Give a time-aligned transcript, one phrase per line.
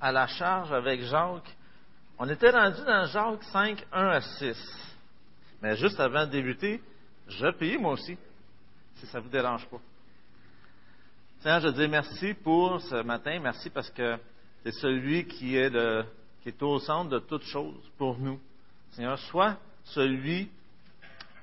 [0.00, 1.56] À la charge avec Jacques.
[2.18, 4.56] On était rendu dans Jacques 5, 1 à 6.
[5.62, 6.82] Mais juste avant de débuter,
[7.28, 8.18] je paye moi aussi,
[8.96, 9.80] si ça ne vous dérange pas.
[11.40, 13.40] Seigneur, je dis merci pour ce matin.
[13.40, 14.18] Merci parce que
[14.62, 16.04] c'est celui qui est, le,
[16.42, 18.38] qui est au centre de toutes choses pour nous.
[18.90, 20.50] Seigneur, soit celui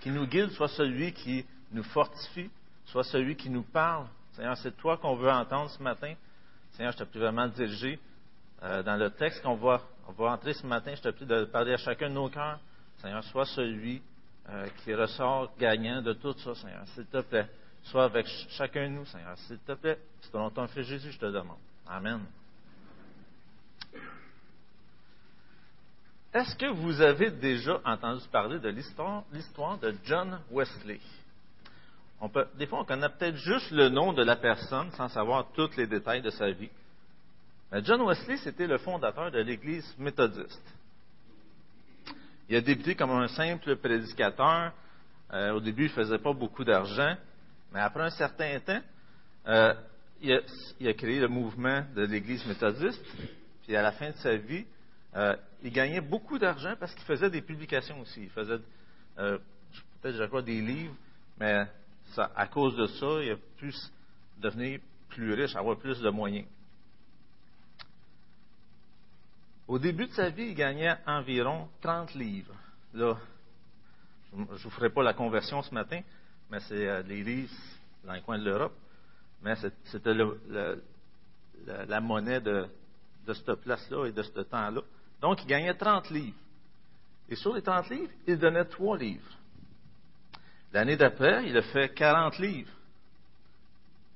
[0.01, 2.51] qui nous guide, soit celui qui nous fortifie,
[2.85, 4.05] soit celui qui nous parle.
[4.33, 6.13] Seigneur, c'est toi qu'on veut entendre ce matin.
[6.71, 7.99] Seigneur, je te prie vraiment de diriger
[8.63, 9.81] euh, dans le texte qu'on va,
[10.17, 10.93] entrer ce matin.
[10.95, 12.59] Je te prie de parler à chacun de nos cœurs.
[12.97, 14.01] Seigneur, sois celui
[14.49, 16.87] euh, qui ressort gagnant de tout ça, Seigneur.
[16.89, 17.47] S'il te plaît,
[17.83, 19.37] sois avec chacun de nous, Seigneur.
[19.39, 21.57] S'il te plaît, c'est dans ton Fils Jésus, je te demande.
[21.87, 22.21] Amen.
[26.33, 29.25] Est-ce que vous avez déjà entendu parler de l'histoire,
[29.79, 31.01] de John Wesley?
[32.57, 35.87] Des fois, on connaît peut-être juste le nom de la personne sans savoir tous les
[35.87, 36.69] détails de sa vie.
[37.83, 40.61] John Wesley, c'était le fondateur de l'Église méthodiste.
[42.51, 44.73] Il a débuté comme un simple prédicateur.
[45.31, 47.15] Euh, au début, il ne faisait pas beaucoup d'argent,
[47.71, 48.81] mais après un certain temps,
[49.47, 49.73] euh,
[50.21, 53.01] il, a, créé le mouvement de l'Église méthodiste.
[53.63, 54.65] Puis à la fin de sa vie,
[55.15, 58.23] euh, il gagnait beaucoup d'argent parce qu'il faisait des publications aussi.
[58.23, 58.59] Il faisait
[59.15, 60.95] peut-être, je crois, des livres,
[61.39, 61.65] mais
[62.17, 63.73] à cause de ça, il a pu
[64.37, 66.47] devenir plus riche, avoir plus de moyens.
[69.67, 72.53] Au début de sa vie, il gagnait environ 30 livres.
[72.93, 73.17] Là,
[74.33, 76.01] je ne vous ferai pas la conversion ce matin,
[76.49, 77.53] mais c'est euh, les livres
[78.03, 78.75] dans le coin de l'Europe.
[79.41, 79.55] Mais
[79.85, 82.67] c'était la, monnaie de,
[83.25, 84.81] de cette place-là et de ce temps-là.
[85.21, 86.37] Donc, il gagnait 30 livres.
[87.29, 89.37] Et sur les 30 livres, il donnait 3 livres.
[90.73, 92.71] L'année d'après, il a fait 40 livres.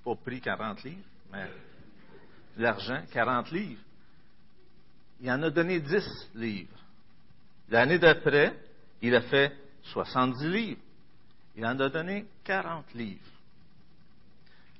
[0.03, 1.47] Pas pris 40 livres, mais
[2.57, 3.81] l'argent, 40 livres.
[5.19, 6.79] Il en a donné 10 livres.
[7.69, 8.53] L'année d'après,
[9.01, 9.53] il a fait
[9.83, 10.81] 70 livres.
[11.55, 13.21] Il en a donné 40 livres.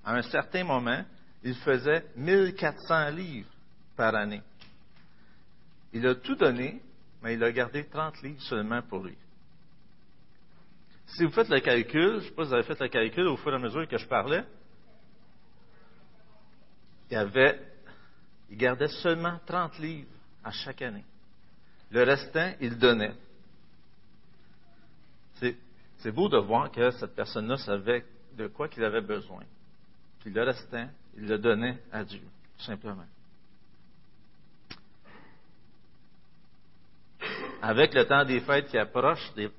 [0.03, 1.03] À un certain moment,
[1.43, 3.49] il faisait 1400 livres
[3.95, 4.41] par année.
[5.93, 6.81] Il a tout donné,
[7.21, 9.17] mais il a gardé 30 livres seulement pour lui.
[11.07, 13.27] Si vous faites le calcul, je ne sais pas si vous avez fait le calcul
[13.27, 14.43] au fur et à mesure que je parlais,
[17.09, 17.61] il, avait,
[18.49, 20.09] il gardait seulement 30 livres
[20.43, 21.05] à chaque année.
[21.91, 23.15] Le restant, il donnait.
[25.39, 29.43] C'est beau de voir que cette personne-là savait de quoi qu'il avait besoin.
[30.19, 32.21] Puis le restant, il le donnait à Dieu,
[32.57, 33.05] tout simplement.
[37.65, 39.49] avec le temps des fêtes qui approche, des,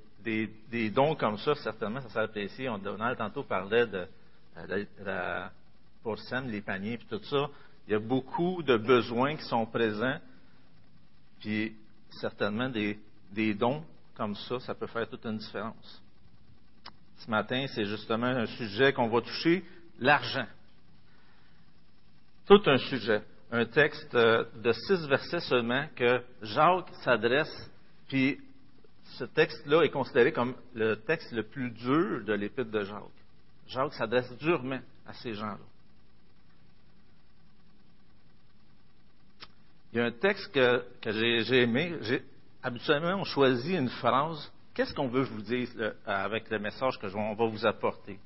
[0.90, 2.68] dons comme ça, certainement, ça s'apprécie.
[2.68, 4.06] On, Donald tantôt parlait de,
[5.04, 5.50] la
[6.02, 7.48] porcelaine, les paniers, puis tout ça.
[7.86, 10.18] Il y a beaucoup de besoins qui sont présents,
[11.40, 11.76] puis
[12.10, 12.98] certainement des,
[13.32, 13.84] des dons
[14.16, 16.02] comme ça, ça peut faire toute une différence.
[17.18, 19.64] Ce matin, c'est justement un sujet qu'on va toucher,
[19.98, 20.46] l'argent.
[22.46, 23.22] Tout un sujet.
[23.50, 27.70] Un texte euh, de six versets seulement que Jacques s'adresse
[28.08, 28.38] puis
[29.14, 33.02] ce texte-là est considéré comme le texte le plus dur de l'épître de Jacques.
[33.66, 35.58] Jacques s'adresse durement à ces gens-là.
[39.92, 41.94] Il y a un texte que, j'ai aimé.
[42.62, 44.52] Habituellement, on choisit une phrase.
[44.74, 45.74] Qu'est-ce qu'on veut vous dise
[46.04, 48.18] avec le message que on va vous apporter?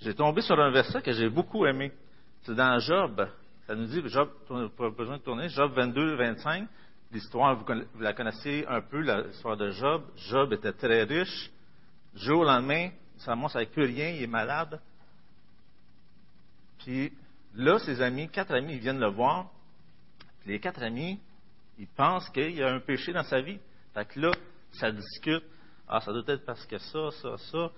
[0.00, 1.92] J'ai tombé sur un verset que j'ai beaucoup aimé.
[2.42, 3.28] C'est dans Job.
[3.66, 4.28] Ça nous dit, Job,
[4.76, 6.68] pas besoin de tourner, Job 22, 25
[7.12, 7.64] l'histoire, vous,
[8.00, 10.04] la connaissez un peu, l'histoire de Job.
[10.28, 11.50] Job était très riche.
[12.14, 14.80] Jour au lendemain, ça commence avec plus rien, il est malade.
[16.78, 17.12] Puis
[17.54, 19.50] là, ses amis, quatre amis, ils viennent le voir.
[20.44, 21.20] les quatre amis,
[21.78, 23.58] ils pensent qu'il y a un péché dans sa vie.
[23.94, 24.32] Fait que là,
[24.72, 25.44] ça discute.
[25.88, 27.70] Ah, ça doit être parce que ça, ça, ça.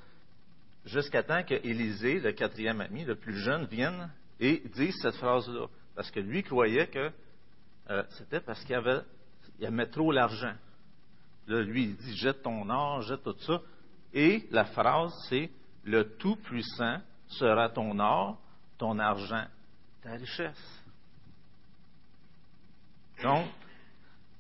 [0.87, 4.11] Jusqu'à temps que Élisée, le quatrième ami, le plus jeune, vienne
[4.41, 5.67] et dise cette phrase-là.
[5.95, 7.11] Parce que lui croyait que
[7.91, 9.01] euh, c'était parce qu'il avait
[9.59, 10.55] il aimait trop l'argent.
[11.47, 13.61] Là, lui, il dit jette ton or, jette tout ça.
[14.13, 15.51] Et la phrase, c'est
[15.85, 18.39] le Tout-Puissant sera ton or,
[18.79, 19.47] ton argent,
[20.03, 20.83] ta richesse.
[23.23, 23.47] Donc,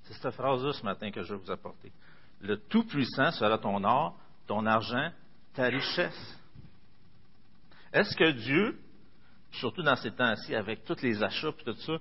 [0.04, 1.92] c'est cette phrase-là ce matin que je vais vous apporter.
[2.40, 4.16] Le Tout-Puissant sera ton or,
[4.46, 5.10] ton argent,
[5.54, 6.38] ta richesse.
[7.92, 8.78] Est-ce que Dieu,
[9.52, 11.92] surtout dans ces temps-ci, avec tous les achats et tout ça,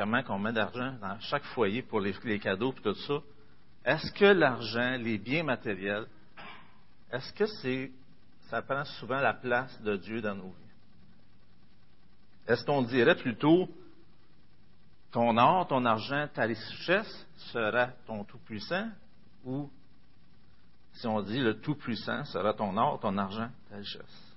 [0.00, 3.14] comment on met d'argent dans chaque foyer pour les, cadeaux et tout ça,
[3.84, 6.06] est-ce que l'argent, les biens matériels,
[7.12, 7.90] est-ce que c'est,
[8.48, 10.70] ça prend souvent la place de Dieu dans nos vies?
[12.48, 13.68] est-ce qu'on dirait plutôt
[15.12, 18.88] ton or, ton argent, ta richesse sera ton Tout-Puissant?
[19.44, 19.70] Ou
[20.94, 24.36] si on dit le Tout-Puissant sera ton or, ton argent, ta richesse?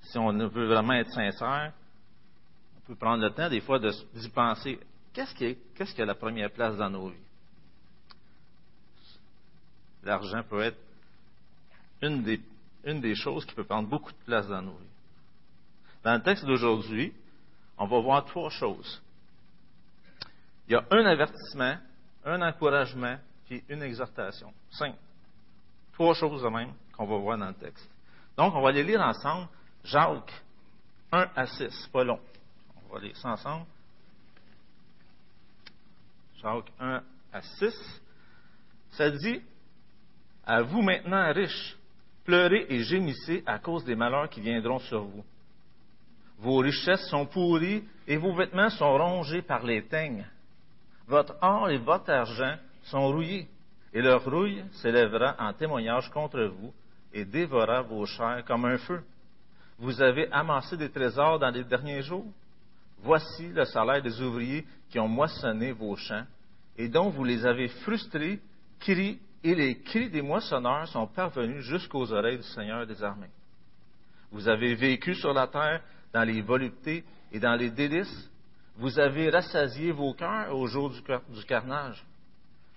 [0.00, 1.72] Si on veut vraiment être sincère,
[2.94, 4.78] prendre le temps des fois d'y penser.
[5.12, 7.16] Qu'est-ce qui, est, qu'est-ce qui a la première place dans nos vies?
[10.02, 10.78] L'argent peut être
[12.00, 12.40] une des,
[12.84, 14.86] une des choses qui peut prendre beaucoup de place dans nos vies.
[16.02, 17.12] Dans le texte d'aujourd'hui,
[17.78, 19.00] on va voir trois choses.
[20.66, 21.76] Il y a un avertissement,
[22.24, 24.52] un encouragement, puis une exhortation.
[24.70, 24.94] Cinq.
[25.92, 27.88] Trois choses de même qu'on va voir dans le texte.
[28.36, 29.48] Donc, on va les lire ensemble.
[29.84, 30.42] Jacques
[31.12, 32.18] 1 à 6, pas long.
[32.92, 33.64] On va lire ensemble.
[36.42, 37.02] Jacques 1
[37.32, 38.02] à 6.
[38.90, 39.40] Ça dit,
[40.44, 41.76] à vous maintenant riches,
[42.24, 45.24] pleurez et gémissez à cause des malheurs qui viendront sur vous.
[46.38, 50.26] Vos richesses sont pourries et vos vêtements sont rongés par les teignes.
[51.06, 53.48] Votre or et votre argent sont rouillés,
[53.94, 56.74] et leur rouille s'élèvera en témoignage contre vous
[57.14, 59.02] et dévorera vos chairs comme un feu.
[59.78, 62.26] Vous avez amassé des trésors dans les derniers jours.
[63.02, 66.24] Voici le salaire des ouvriers qui ont moissonné vos champs
[66.76, 68.40] et dont vous les avez frustrés,
[68.78, 73.30] cris, et les cris des moissonneurs sont parvenus jusqu'aux oreilles du Seigneur des armées.
[74.30, 75.82] Vous avez vécu sur la terre
[76.12, 78.30] dans les voluptés et dans les délices.
[78.76, 82.04] Vous avez rassasié vos cœurs au jour du carnage.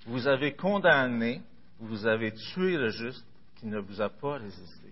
[0.08, 1.42] Vous avez condamné,
[1.80, 3.26] vous avez tué le juste
[3.56, 4.85] qui ne vous a pas résisté.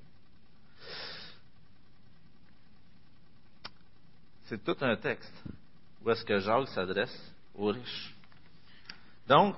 [4.46, 5.34] C'est tout un texte
[6.04, 8.14] où est-ce que Jacques s'adresse aux riches.
[9.28, 9.58] Donc,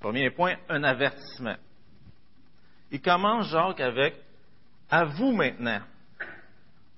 [0.00, 1.56] premier point, un avertissement.
[2.90, 4.16] Il commence Jacques avec
[4.90, 5.80] À vous maintenant.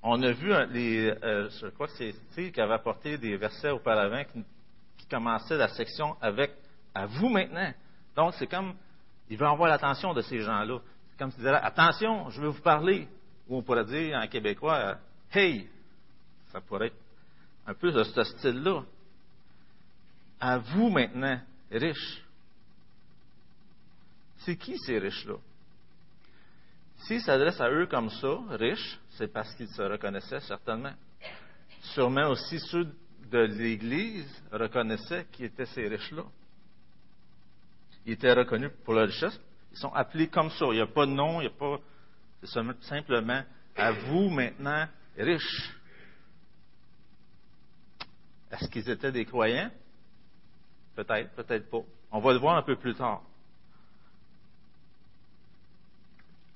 [0.02, 3.70] On a vu, les, euh, je crois que c'est Steve qui avait apporté des versets
[3.70, 4.44] auparavant qui,
[4.98, 6.50] qui commençaient la section avec
[6.94, 7.72] à vous maintenant.
[8.16, 8.74] Donc, c'est comme,
[9.30, 10.78] il veut avoir l'attention de ces gens-là.
[11.10, 13.08] C'est comme s'il disait, attention, je veux vous parler.
[13.48, 14.96] Ou on pourrait dire en québécois,
[15.32, 15.68] hey,
[16.52, 17.03] ça pourrait être
[17.66, 18.84] un peu de ce style-là.
[20.40, 21.40] À vous maintenant,
[21.70, 22.22] riches.
[24.38, 25.36] C'est qui ces riches-là?
[26.98, 30.92] S'il s'adresse à eux comme ça, riches, c'est parce qu'ils se reconnaissaient certainement.
[31.92, 32.86] Sûrement aussi ceux
[33.30, 36.24] de l'Église reconnaissaient qui étaient ces riches-là.
[38.06, 39.38] Ils étaient reconnus pour leur richesse.
[39.72, 40.66] Ils sont appelés comme ça.
[40.66, 41.78] Il n'y a pas de nom, il n'y a pas.
[42.42, 43.42] C'est simplement
[43.76, 44.86] à vous maintenant
[45.16, 45.74] riches.
[48.50, 49.70] Est-ce qu'ils étaient des croyants?
[50.94, 51.80] Peut-être, peut-être pas.
[52.12, 53.22] On va le voir un peu plus tard.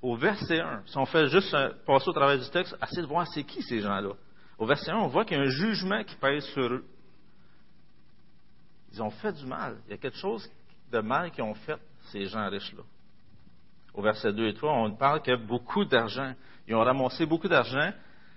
[0.03, 1.55] au verset 1, si on fait juste
[1.85, 4.13] passer au travers du texte, essayer de voir c'est qui ces gens-là.
[4.59, 6.85] Au verset 1, on voit qu'il y a un jugement qui pèse sur eux.
[8.93, 9.79] Ils ont fait du mal.
[9.87, 10.49] Il y a quelque chose
[10.91, 11.79] de mal qu'ils ont fait,
[12.11, 12.83] ces gens riches-là.
[13.95, 16.33] Au verset 2 et 3, on parle a beaucoup d'argent.
[16.67, 17.93] Ils ont ramassé beaucoup d'argent.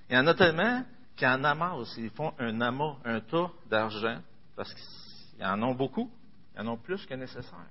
[0.09, 0.83] Il y en a tellement
[1.21, 1.95] qu'ils en amassent.
[1.97, 4.19] Ils font un amas, un tas d'argent,
[4.55, 6.09] parce qu'ils en ont beaucoup.
[6.55, 7.67] Ils en ont plus que nécessaire.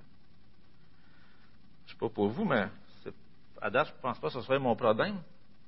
[1.85, 2.67] Je ne sais pas pour vous, mais
[3.61, 5.19] à date, je ne pense pas que ce soit mon problème,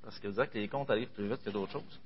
[0.02, 2.00] parce que vous que les comptes arrivent plus vite que d'autres choses.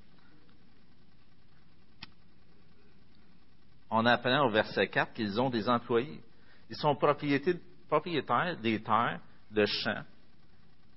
[3.91, 6.21] On apprend au verset 4 qu'ils ont des employés.
[6.69, 10.03] Ils sont propriétaires des terres, de champs.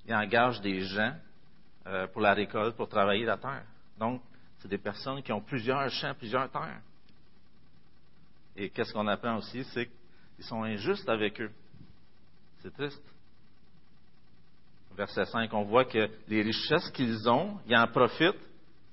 [0.06, 1.16] Ils engagent des gens
[1.86, 3.64] euh, pour la récolte, pour travailler la terre.
[3.98, 4.22] Donc,
[4.62, 6.82] c'est des personnes qui ont plusieurs champs, plusieurs terres.
[8.56, 9.90] Et qu'est-ce qu'on apprend aussi, c'est
[10.36, 11.52] qu'ils sont injustes avec eux.
[12.62, 13.02] C'est triste
[14.96, 18.36] verset 5, on voit que les richesses qu'ils ont, ils en profitent,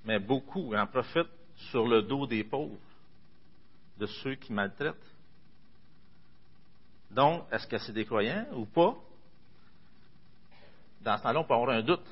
[0.05, 1.31] mais beaucoup, en profitent
[1.71, 2.79] sur le dos des pauvres,
[3.99, 4.95] de ceux qui maltraitent.
[7.11, 8.95] Donc, est-ce que c'est des croyants ou pas?
[11.01, 12.05] Dans ce temps-là, on peut avoir un doute.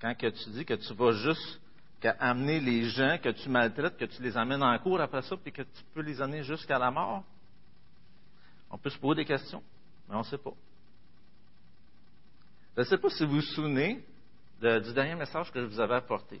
[0.00, 1.60] Quand que tu dis que tu vas juste
[2.06, 5.52] amener les gens que tu maltraites, que tu les amènes en cours après ça, puis
[5.52, 7.24] que tu peux les amener jusqu'à la mort,
[8.70, 9.62] on peut se poser des questions,
[10.08, 10.52] mais on ne sait pas.
[12.76, 14.04] Je ne sais pas si vous vous souvenez
[14.60, 16.40] du dernier message que je vous avais apporté.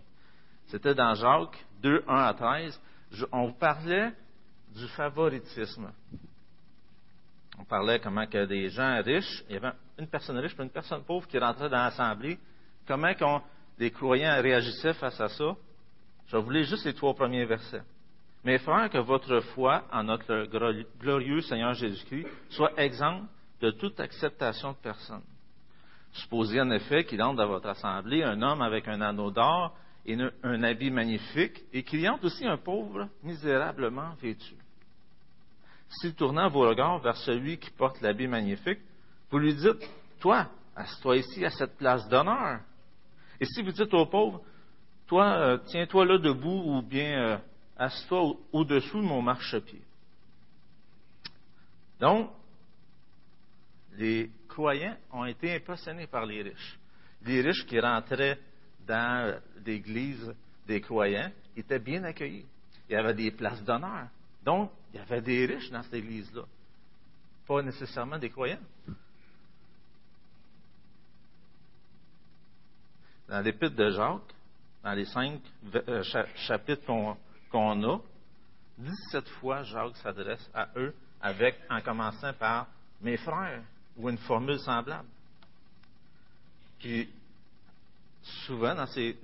[0.66, 2.80] C'était dans Jacques 2, 1 à 13.
[3.32, 4.12] on parlait
[4.74, 5.90] du favoritisme.
[7.58, 10.70] On parlait comment que des gens riches, il y avait une personne riche et une
[10.70, 12.38] personne pauvre qui rentrait dans l'assemblée.
[12.86, 13.42] Comment qu'on,
[13.78, 15.56] les croyants réagissaient face à ça.
[16.26, 17.82] Je voulais juste les trois premiers versets.
[18.44, 20.48] Mais frères, que votre foi en notre
[21.00, 23.28] glorieux Seigneur Jésus-Christ soit exempte
[23.60, 25.22] de toute acceptation de personne.
[26.12, 30.16] Supposez en effet qu'il entre dans votre assemblée un homme avec un anneau d'or et
[30.42, 34.54] un habit magnifique, et qu'il y entre aussi un pauvre misérablement vêtu.
[36.00, 38.80] Si tournant vos regards vers celui qui porte l'habit magnifique,
[39.30, 39.86] vous lui dites,
[40.20, 42.60] toi, assieds-toi ici à cette place d'honneur.
[43.40, 44.42] Et si vous dites au pauvre,
[45.06, 47.38] toi, euh, tiens-toi là debout ou bien euh,
[47.76, 49.82] assieds-toi au-dessous de mon marchepied.
[52.00, 52.30] Donc,
[53.96, 56.78] les croyants ont été impressionnés par les riches.
[57.24, 58.38] Les riches qui rentraient
[58.86, 60.32] dans l'église
[60.66, 62.46] des croyants étaient bien accueillis.
[62.88, 64.08] Il y avait des places d'honneur.
[64.44, 66.42] Donc, il y avait des riches dans cette église-là.
[67.46, 68.60] Pas nécessairement des croyants.
[73.28, 74.34] Dans l'épître de Jacques,
[74.82, 75.40] dans les cinq
[75.74, 76.02] euh,
[76.36, 76.86] chapitres
[77.50, 77.98] qu'on a,
[78.78, 82.68] 17 fois Jacques s'adresse à eux avec, en commençant par
[83.00, 83.62] mes frères,
[83.96, 85.08] ou une formule semblable.
[86.78, 87.08] Puis,
[88.46, 89.18] souvent, dans ces,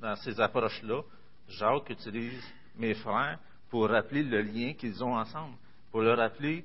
[0.00, 1.02] dans ces approches-là,
[1.48, 2.44] Jacques utilise
[2.76, 5.56] mes frères pour rappeler le lien qu'ils ont ensemble,
[5.90, 6.64] pour leur rappeler,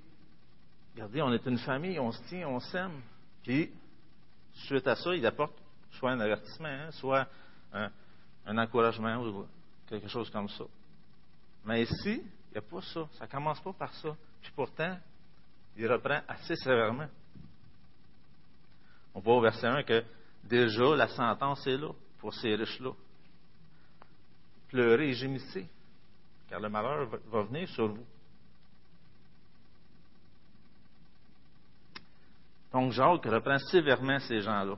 [0.94, 3.02] regardez, on est une famille, on se tient, on s'aime.
[3.42, 3.72] Puis,
[4.54, 5.58] suite à ça, il apporte
[5.94, 7.28] soit un avertissement, hein, soit
[7.74, 7.90] un,
[8.46, 9.46] un, encouragement ou
[9.88, 10.64] quelque chose comme ça.
[11.66, 13.08] Mais ici, il n'y a pas ça.
[13.14, 14.16] Ça ne commence pas par ça.
[14.42, 14.98] Puis pourtant,
[15.78, 17.08] il reprend assez sévèrement.
[19.16, 20.04] On voit au verset 1 que
[20.44, 22.92] déjà la sentence est là pour ces riches-là.
[24.70, 25.68] Pleurez et gémissez,
[26.50, 28.06] car le malheur va venir sur vous.
[32.72, 34.78] Donc Jacques reprend sévèrement ces gens-là,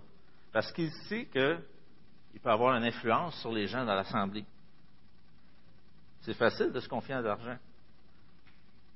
[0.56, 4.46] parce qu'il sait qu'il peut avoir une influence sur les gens dans l'Assemblée.
[6.22, 7.58] C'est facile de se confier à l'argent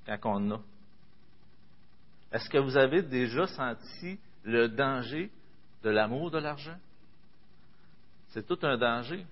[0.05, 0.61] quand on en a.
[2.31, 5.29] Est-ce que vous avez déjà senti le danger
[5.83, 6.77] de l'amour de l'argent?
[8.29, 9.25] C'est tout un danger.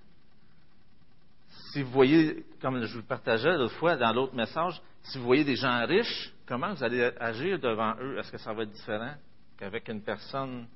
[1.72, 5.46] Si vous voyez, comme je vous partageais l'autre fois dans l'autre message, si vous voyez
[5.46, 8.18] des gens riches, comment vous allez agir devant eux?
[8.18, 9.16] Est-ce que ça va être différent
[9.58, 10.68] qu'avec une personne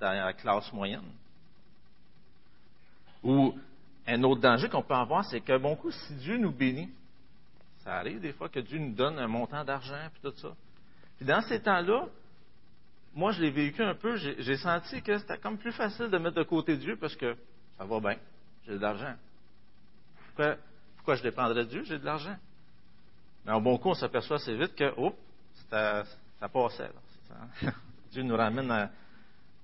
[0.00, 1.12] dans la classe moyenne?
[3.22, 3.54] Ou
[4.06, 6.90] un autre danger qu'on peut avoir, c'est que bon coup, si Dieu nous bénit,
[7.84, 10.54] ça arrive des fois que Dieu nous donne un montant d'argent, puis tout ça.
[11.16, 12.06] Puis dans ces temps-là,
[13.14, 16.36] moi, je l'ai vécu un peu, j'ai senti que c'était comme plus facile de mettre
[16.36, 17.36] de côté Dieu parce que
[17.76, 18.16] ça va bien,
[18.66, 19.14] j'ai de l'argent.
[20.26, 20.56] Pourquoi,
[20.96, 21.82] pourquoi je dépendrais de Dieu?
[21.84, 22.36] J'ai de l'argent.
[23.44, 25.16] Mais en bon coup, on s'aperçoit assez vite que, oups,
[25.70, 26.90] ça passait.
[28.12, 28.90] Dieu nous ramène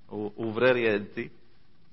[0.09, 1.31] aux, vraies réalités.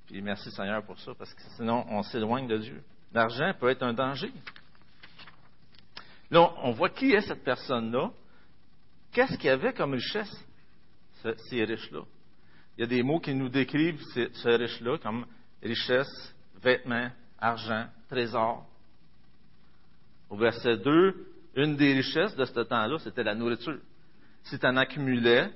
[0.07, 2.83] Puis merci Seigneur pour ça, parce que sinon, on s'éloigne de Dieu.
[3.13, 4.31] L'argent peut être un danger.
[6.29, 8.11] Là, on voit qui est cette personne-là.
[9.11, 10.45] Qu'est-ce qu'il y avait comme richesse,
[11.21, 12.01] ces riches-là?
[12.77, 15.25] Il y a des mots qui nous décrivent ce riche-là comme
[15.61, 18.65] richesse, vêtements, argent, trésor.
[20.29, 23.79] Au verset 2, une des richesses de ce temps-là, c'était la nourriture.
[24.43, 25.51] Si tu en accumulais,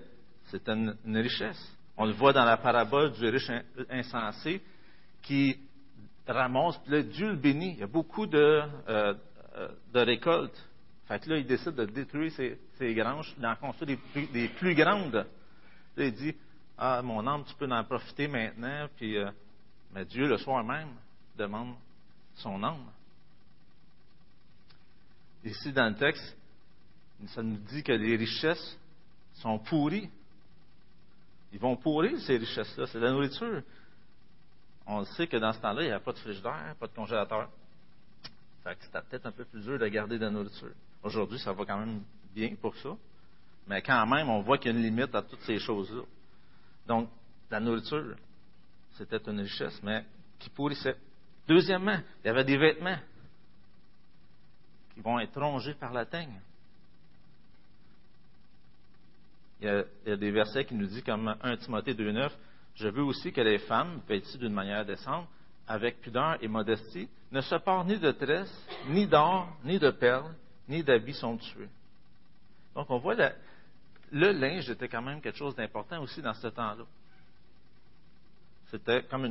[0.46, 1.77] c'était une, richesse.
[1.98, 3.52] On le voit dans la parabole du riche
[3.90, 4.62] insensé
[5.24, 5.58] qui
[6.28, 7.74] ramasse, là, Dieu le bénit.
[7.74, 8.38] Il y a beaucoup de,
[8.88, 9.14] euh,
[9.56, 10.56] euh, de récolte.
[11.08, 12.32] Fait que là, il décide de détruire
[12.78, 13.98] ses, granges, d'en construire
[14.34, 15.26] des plus, grandes.
[15.96, 16.36] Là, il dit
[16.78, 18.88] Ah, mon âme, tu peux en profiter maintenant.
[18.96, 19.32] Puis, euh,
[19.94, 20.90] mais Dieu, le soir même,
[21.36, 21.76] demande
[22.36, 22.92] son âme.
[25.44, 26.38] Ici, dans le texte,
[27.28, 28.78] ça nous dit que les richesses
[29.36, 30.10] sont pourries.
[31.52, 32.88] Ils vont pourrir ces richesses-là.
[32.88, 33.62] C'est la nourriture.
[34.86, 37.50] On sait que dans ce temps-là, il n'y a pas de frigidaire, pas de congélateur
[38.82, 40.72] c'était peut-être un peu plus dur de garder de la nourriture.
[41.04, 42.02] Aujourd'hui, ça va quand même
[42.34, 42.90] bien pour ça.
[43.68, 46.04] Mais quand même, on voit qu'il y a une limite à toutes ces choses-là.
[46.86, 47.10] Donc,
[47.50, 48.16] la nourriture,
[48.94, 50.06] c'était une richesse, mais
[50.40, 50.96] qui pourrissait.
[51.48, 52.98] Deuxièmement, il y avait des vêtements
[54.94, 56.40] qui vont être rongés par la teigne.
[59.62, 62.30] Il y, a, des versets qui nous disent, comme 1 Timothée 2.9,
[62.76, 65.28] je veux aussi que les femmes, vêtues d'une manière décente,
[65.68, 70.34] avec pudeur et modestie, ne se portent ni de tresses, ni d'or, ni de perles,
[70.70, 71.70] ni d'habits somptueux.
[72.76, 73.16] Donc, on voit
[74.12, 76.86] le linge était quand même quelque chose d'important aussi dans ce temps-là.
[78.72, 79.26] C'était comme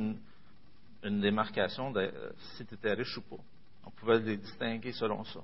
[1.03, 3.41] une, démarcation de euh, si tu étais riche ou pas.
[3.85, 5.39] On pouvait les distinguer selon ça.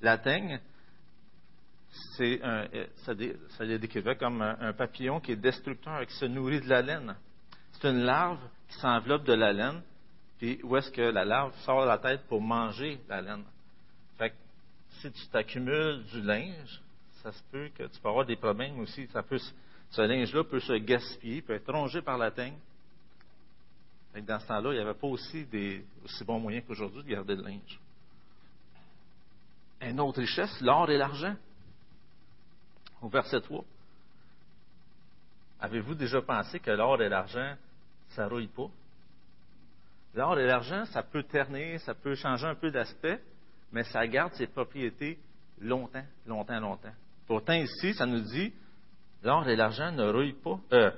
[0.00, 0.60] La teigne,
[2.16, 3.12] c'est un, euh, ça,
[3.56, 7.16] ça le décrivait comme un papillon qui est destructeur, qui se nourrit de la laine.
[7.72, 9.82] C'est une larve qui s'enveloppe de la laine,
[10.38, 13.44] puis où est-ce que la larve sort la tête pour manger la laine?
[14.16, 14.34] Fait que
[15.00, 16.82] si tu t'accumules du linge,
[17.22, 19.06] ça se peut que tu peux avoir des problèmes aussi.
[19.08, 19.38] Ça peut,
[19.90, 22.58] ce linge-là peut se gaspiller, peut être rongé par la teigne.
[24.14, 27.36] dans ce temps-là, il n'y avait pas aussi des aussi bons moyens qu'aujourd'hui de garder
[27.36, 27.80] le linge.
[29.80, 31.36] Une autre richesse, l'or et l'argent.
[33.00, 33.64] Au verset 3.
[35.60, 37.54] Avez-vous déjà pensé que l'or et l'argent,
[38.10, 38.68] ça ne rouille pas?
[40.14, 43.20] L'or et l'argent, ça peut ternir, ça peut changer un peu d'aspect,
[43.72, 45.18] mais ça garde ses propriétés
[45.60, 46.94] longtemps, longtemps, longtemps.
[47.26, 48.52] Pourtant, ici, ça nous dit,
[49.22, 50.58] l'or et l'argent ne rouillent pas.
[50.72, 50.90] Euh,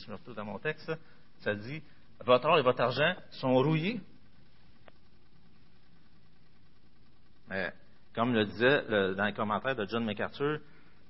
[0.00, 0.92] si je me retrouve dans mon texte,
[1.40, 1.82] ça dit,
[2.24, 4.00] votre or et votre argent sont rouillés.
[7.48, 7.72] Mais,
[8.14, 10.58] comme le disait dans les commentaires de John MacArthur,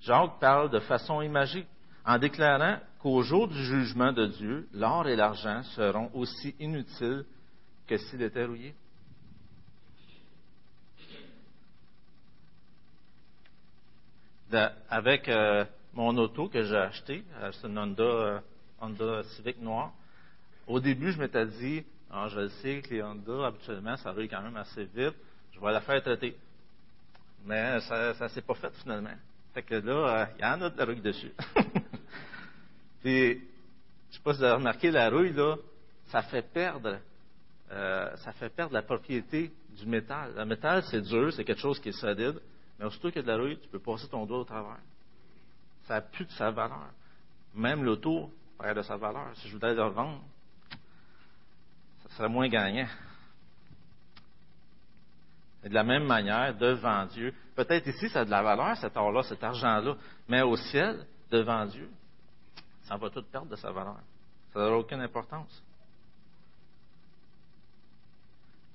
[0.00, 1.66] Jacques parle de façon imagée
[2.04, 7.24] en déclarant qu'au jour du jugement de Dieu, l'or et l'argent seront aussi inutiles
[7.86, 8.74] que s'il était rouillé.
[14.88, 15.64] avec euh,
[15.94, 18.40] mon auto que j'ai acheté, euh, c'est une Honda, euh,
[18.80, 19.92] Honda, Civic noir,
[20.66, 24.42] au début, je m'étais dit, ah, je sais que les Honda, habituellement, ça rouille quand
[24.42, 25.14] même assez vite,
[25.52, 26.36] je vais la faire traiter.
[27.44, 29.14] Mais ça ne s'est pas fait finalement.
[29.54, 31.32] Fait que là, il y en a de la rouille dessus.
[33.00, 35.56] Puis, je ne sais pas si vous avez remarqué, la rouille, là,
[36.08, 36.98] ça fait perdre,
[37.72, 40.34] euh, ça fait perdre la propriété du métal.
[40.36, 42.40] Le métal, c'est dur, c'est quelque chose qui est solide,
[42.78, 44.78] mais aussitôt qu'il y a de la rouille, tu peux passer ton doigt au travers.
[45.86, 46.90] Ça n'a plus de sa valeur.
[47.54, 49.30] Même l'auto perd de sa valeur.
[49.36, 50.22] Si je voulais le revendre,
[52.02, 52.88] ça serait moins gagnant.
[55.62, 58.96] Et de la même manière, devant Dieu, peut-être ici, ça a de la valeur, cet
[58.96, 59.94] or-là, cet argent-là,
[60.28, 61.88] mais au ciel, devant Dieu,
[62.82, 64.00] ça va tout perdre de sa valeur.
[64.52, 65.62] Ça n'aura aucune importance.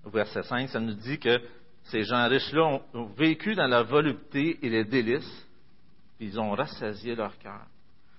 [0.05, 1.41] Verset 5, ça nous dit que
[1.85, 5.47] ces gens riches-là ont, vécu dans la volupté et les délices,
[6.17, 7.65] puis ils ont rassasié leur cœur.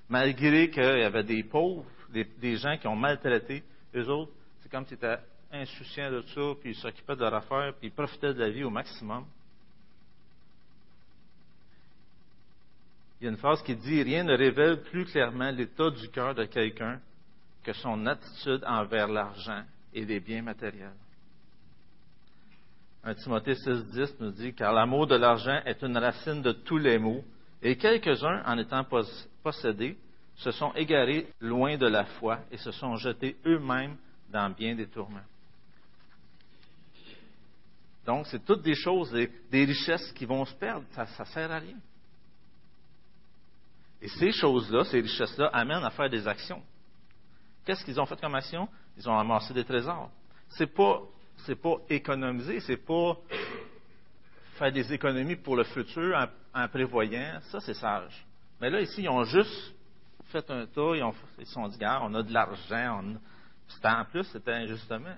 [0.09, 3.63] Malgré qu'il y avait des pauvres, des, gens qui ont maltraité,
[3.95, 5.19] eux autres, c'est comme s'ils étaient
[5.63, 8.65] insouciants de ça, puis ils s'occupaient de leur affaire, puis ils profitaient de la vie
[8.65, 9.25] au maximum.
[13.21, 16.35] Il y a une phrase qui dit Rien ne révèle plus clairement l'état du cœur
[16.35, 17.01] de quelqu'un
[17.63, 20.95] que son attitude envers l'argent et les biens matériels.
[23.03, 26.99] 1 Timothée 6,10 nous dit Car l'amour de l'argent est une racine de tous les
[26.99, 27.25] maux,
[27.63, 28.85] et quelques-uns, en étant
[29.43, 29.97] possédés,
[30.37, 33.97] se sont égarés loin de la foi et se sont jetés eux-mêmes
[34.31, 35.25] dans bien des tourments.
[38.07, 40.85] Donc, c'est toutes des choses, des, richesses qui vont se perdre.
[40.93, 41.77] Ça ne sert à rien.
[44.01, 46.63] Et ces choses-là, ces richesses-là, amènent à faire des actions.
[47.65, 48.69] Qu'est-ce qu'ils ont fait comme action?
[48.97, 50.11] Ils ont amassé des trésors.
[50.51, 51.03] C'est pas,
[51.39, 53.17] c'est pas économiser, c'est pas
[54.57, 56.17] faire des économies pour le futur
[56.55, 57.41] en, prévoyant.
[57.51, 58.25] Ça, c'est sage.
[58.61, 59.75] Mais là, ici, ils ont juste
[60.27, 63.03] fait un tas, ils, ont, ils sont dit, on a de l'argent.
[63.67, 65.17] C'était en plus, c'était injustement.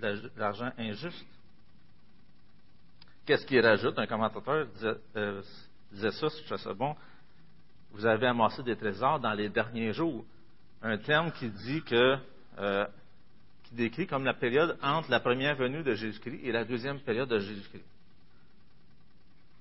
[0.00, 1.26] De l'argent injuste.
[3.28, 3.98] Qu'est-ce qu'il rajoute?
[3.98, 5.42] Un commentateur disait, euh,
[5.92, 6.96] ça, je ça bon
[7.90, 10.24] vous avez amassé des trésors dans les derniers jours.
[10.80, 12.16] Un terme qui dit que,
[12.58, 12.86] euh,
[13.64, 17.28] qui décrit comme la période entre la première venue de Jésus-Christ et la deuxième période
[17.28, 17.84] de Jésus-Christ.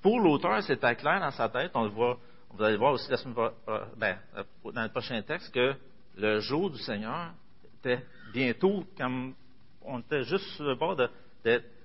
[0.01, 1.71] Pour l'auteur, c'était clair dans sa tête.
[1.73, 2.17] On le voit,
[2.51, 3.35] vous allez voir aussi la semaine,
[3.67, 4.17] euh, ben,
[4.63, 5.75] dans le prochain texte que
[6.15, 7.33] le jour du Seigneur
[7.79, 8.01] était
[8.31, 9.33] bientôt, comme
[9.81, 10.95] on était juste sur le bord
[11.43, 11.76] d'être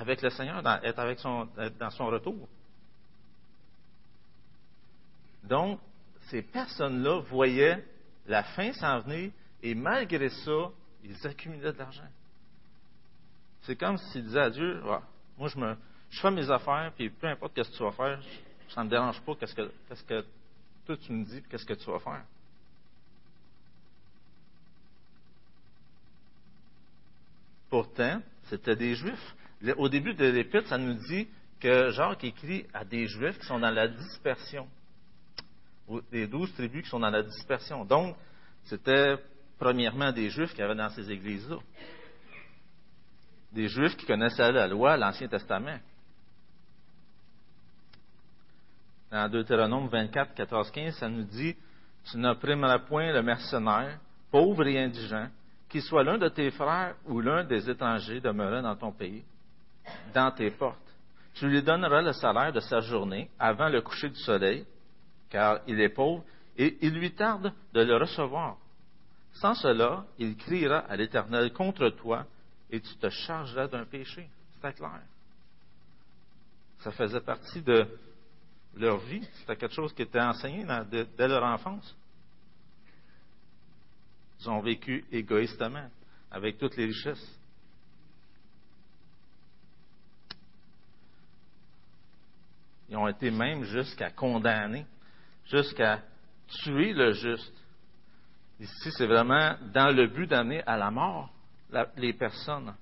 [0.00, 2.48] avec le Seigneur, d'être avec son, dans son retour.
[5.44, 5.80] Donc,
[6.30, 7.84] ces personnes-là voyaient
[8.26, 9.32] la fin s'en venir
[9.62, 10.70] et malgré ça,
[11.02, 12.08] ils accumulaient de l'argent.
[13.62, 14.80] C'est comme s'ils disaient à Dieu,
[15.36, 15.76] moi je, me,
[16.08, 18.22] je fais mes affaires, puis peu importe ce que tu vas faire,
[18.68, 19.70] ça ne me dérange pas qu'est-ce que,
[20.06, 20.24] que
[20.86, 22.24] toi tu me dis, qu'est-ce que tu vas faire.
[27.68, 29.36] Pourtant, c'était des Juifs.
[29.76, 31.28] Au début de l'Épître, ça nous dit
[31.60, 34.66] que Jacques écrit à des Juifs qui sont dans la dispersion
[36.12, 37.84] les douze tribus qui sont dans la dispersion.
[37.84, 38.16] Donc,
[38.64, 39.16] c'était
[39.58, 41.56] premièrement des Juifs qui avaient dans ces églises-là.
[43.52, 45.78] Des Juifs qui connaissaient la loi, l'Ancien Testament.
[49.10, 51.56] Dans Deutéronome 24, 14, 15, ça nous dit
[52.10, 53.98] Tu n'opprimeras point le mercenaire,
[54.30, 55.28] pauvre et indigent,
[55.68, 59.24] qu'il soit l'un de tes frères ou l'un des étrangers demeurant dans ton pays,
[60.14, 60.78] dans tes portes.
[61.34, 64.66] Tu lui donneras le salaire de sa journée avant le coucher du soleil,
[65.28, 66.24] car il est pauvre,
[66.56, 68.56] et il lui tarde de le recevoir.
[69.32, 72.26] Sans cela, il criera à l'Éternel contre toi,
[72.70, 74.28] et tu te chargeras d'un péché.
[74.54, 75.00] C'était clair.
[76.80, 77.86] Ça faisait partie de
[78.76, 79.26] leur vie.
[79.34, 81.96] C'était quelque chose qui était enseigné dès leur enfance.
[84.40, 85.88] Ils ont vécu égoïstement,
[86.30, 87.39] avec toutes les richesses.
[92.90, 94.84] Ils ont été même jusqu'à condamner,
[95.46, 96.02] jusqu'à
[96.48, 97.54] tuer le juste.
[98.58, 101.32] Ici, c'est vraiment dans le but d'amener à la mort
[101.96, 102.74] les personnes.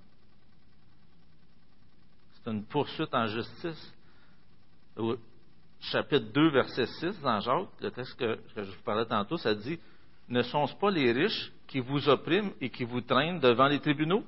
[2.33, 3.95] C'est une poursuite en justice.
[4.97, 5.17] Au
[5.79, 9.79] chapitre 2, verset 6 dans Jacques, le texte que, je vous parlais tantôt, ça dit
[10.29, 14.25] Ne sont-ce pas les riches qui vous oppriment et qui vous traînent devant les tribunaux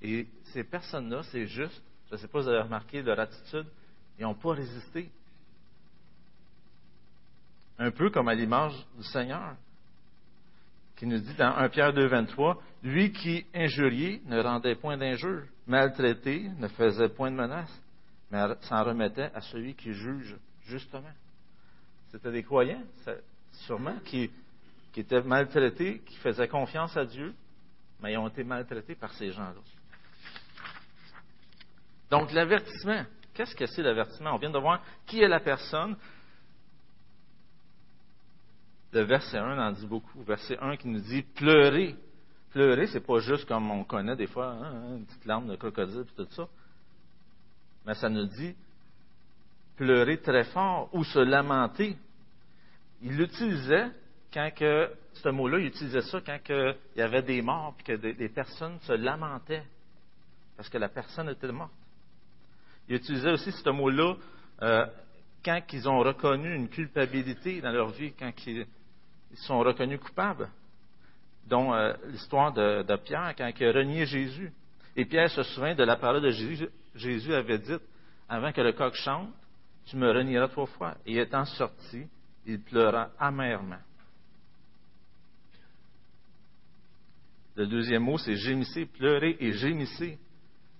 [0.00, 3.66] Et ces personnes-là, c'est juste, je ne sais pas si vous avez remarqué leur attitude,
[4.18, 5.10] ils n'ont pas résisté.
[7.78, 9.56] Un peu comme à l'image du Seigneur,
[10.96, 15.44] qui nous dit dans 1 Pierre 2, 23, Lui qui injuriait ne rendait point d'injure,
[15.66, 17.72] maltraité ne faisait point de menace,
[18.30, 20.36] mais s'en remettait à celui qui juge
[20.66, 21.12] justement.
[22.12, 22.82] C'était des croyants,
[23.66, 24.30] sûrement, qui,
[24.92, 27.34] qui étaient maltraités, qui faisaient confiance à Dieu,
[28.02, 29.60] mais ils ont été maltraités par ces gens-là.
[32.10, 33.04] Donc, l'avertissement.
[33.34, 34.34] Qu'est-ce que c'est l'avertissement?
[34.34, 35.96] On vient de voir qui est la personne.
[38.92, 40.22] Le verset 1 en dit beaucoup.
[40.22, 41.94] Verset 1 qui nous dit pleurer.
[42.50, 46.00] Pleurer, c'est pas juste comme on connaît des fois, hein, une petite larme de crocodile
[46.00, 46.48] et tout ça.
[47.86, 48.56] Mais ça nous dit
[49.76, 51.96] pleurer très fort ou se lamenter.
[53.02, 53.90] Il l'utilisait
[54.32, 57.92] quand que, ce mot-là, il utilisait ça quand il y avait des morts et que
[57.92, 59.64] des, personnes se lamentaient
[60.56, 61.72] parce que la personne était morte.
[62.90, 64.16] Il utilisait aussi ce mot-là
[64.62, 64.84] euh,
[65.44, 68.66] quand ils ont reconnu une culpabilité dans leur vie, quand ils,
[69.34, 70.50] sont reconnus coupables,
[71.46, 74.52] dont euh, l'histoire de, Pierre, quand il a renié Jésus.
[74.96, 76.68] Et Pierre se souvient de la parole de Jésus.
[76.96, 77.76] Jésus avait dit,
[78.28, 79.30] avant que le coq chante,
[79.86, 80.96] tu me renieras trois fois.
[81.06, 82.08] Et étant sorti,
[82.44, 83.78] il pleura amèrement.
[87.54, 90.18] Le deuxième mot, c'est gémissez, pleurer et gémissez.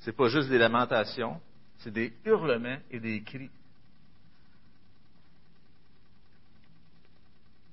[0.00, 1.40] Ce n'est pas juste des lamentations,
[1.80, 3.50] c'est des hurlements et des cris.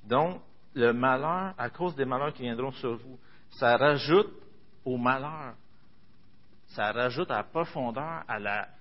[0.05, 0.41] Donc,
[0.73, 3.19] le malheur, à cause des malheurs qui viendront sur vous,
[3.51, 4.31] ça rajoute
[4.85, 5.55] au malheur.
[6.67, 8.23] Ça rajoute à la profondeur,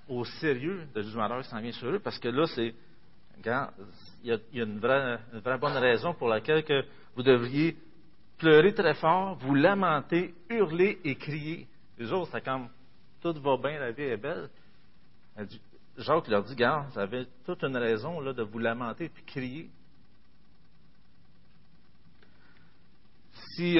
[0.08, 2.74] au sérieux de du malheur qui s'en vient sur eux, parce que là, c'est.
[3.38, 3.46] Il
[4.24, 5.18] y a, une, vraie,
[5.58, 6.84] bonne raison pour laquelle que
[7.14, 7.76] vous devriez
[8.38, 11.68] pleurer très fort, vous lamenter, hurler et crier.
[11.98, 12.68] Les autres, c'est comme
[13.20, 14.48] tout va bien, la vie est belle.
[15.98, 19.70] Jacques leur dit, garde, vous avez toute une raison là, de vous lamenter et crier.
[23.54, 23.78] Si,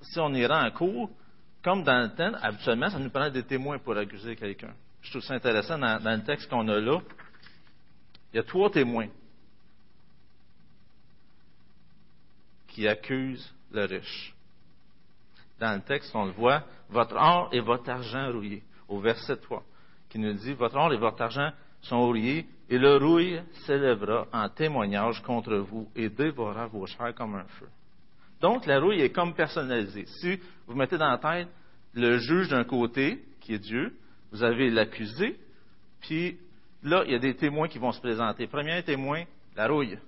[0.00, 1.10] si on ira en cours,
[1.62, 4.74] comme dans le temps, habituellement, ça nous prend des témoins pour accuser quelqu'un.
[5.02, 7.00] Je trouve ça intéressant dans, dans le texte qu'on a là.
[8.32, 9.08] Il y a trois témoins
[12.68, 14.34] qui accusent le riche.
[15.58, 19.62] Dans le texte, on le voit, votre or et votre argent rouillé, au verset 3
[20.10, 24.48] qui nous dit, Votre or et votre argent sont rouillés, et le rouille s'élèvera en
[24.48, 27.68] témoignage contre vous et dévorera vos chairs comme un feu.
[28.40, 30.06] Donc, la rouille est comme personnalisée.
[30.06, 31.48] Si vous mettez dans la tête
[31.94, 33.96] le juge d'un côté, qui est Dieu,
[34.30, 35.38] vous avez l'accusé,
[36.00, 36.38] puis
[36.82, 38.46] là, il y a des témoins qui vont se présenter.
[38.46, 39.24] Premier témoin,
[39.56, 39.98] la rouille.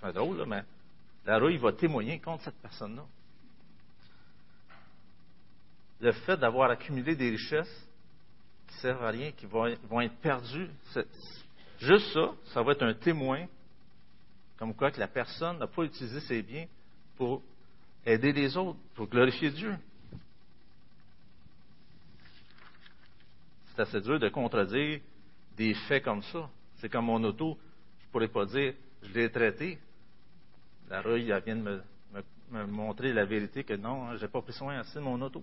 [0.00, 0.62] C'est drôle, là, mais
[1.24, 3.04] la rouille va témoigner contre cette personne-là.
[6.00, 7.85] Le fait d'avoir accumulé des richesses
[8.68, 10.68] qui servent à rien, qui vont, être perdus.
[11.78, 13.46] Juste ça, ça va être un témoin
[14.56, 16.66] comme quoi que la personne n'a pas utilisé ses biens
[17.16, 17.42] pour
[18.04, 19.74] aider les autres, pour glorifier Dieu.
[23.66, 25.00] C'est assez dur de contredire
[25.56, 26.48] des faits comme ça.
[26.76, 27.58] C'est comme mon auto,
[28.00, 29.78] je ne pourrais pas dire je l'ai traité.
[30.88, 31.82] La rue, vient de
[32.50, 35.20] me, montrer la vérité que non, hein, je n'ai pas pris soin assez de mon
[35.20, 35.42] auto.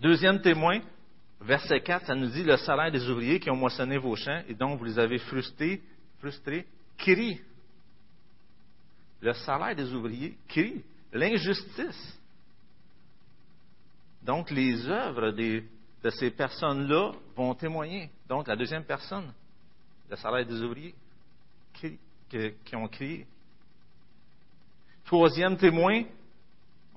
[0.00, 0.80] Deuxième témoin,
[1.40, 4.54] verset 4, ça nous dit le salaire des ouvriers qui ont moissonné vos champs et
[4.54, 5.80] dont vous les avez frustrés,
[6.18, 6.66] frustrés
[6.98, 7.40] crie.
[9.20, 10.82] Le salaire des ouvriers crie.
[11.12, 12.18] L'injustice.
[14.22, 18.10] Donc, les œuvres de ces personnes-là vont témoigner.
[18.28, 19.32] Donc, la deuxième personne,
[20.08, 20.94] le salaire des ouvriers
[21.74, 21.98] qui,
[22.64, 23.26] qui ont crié.
[25.04, 26.04] Troisième témoin,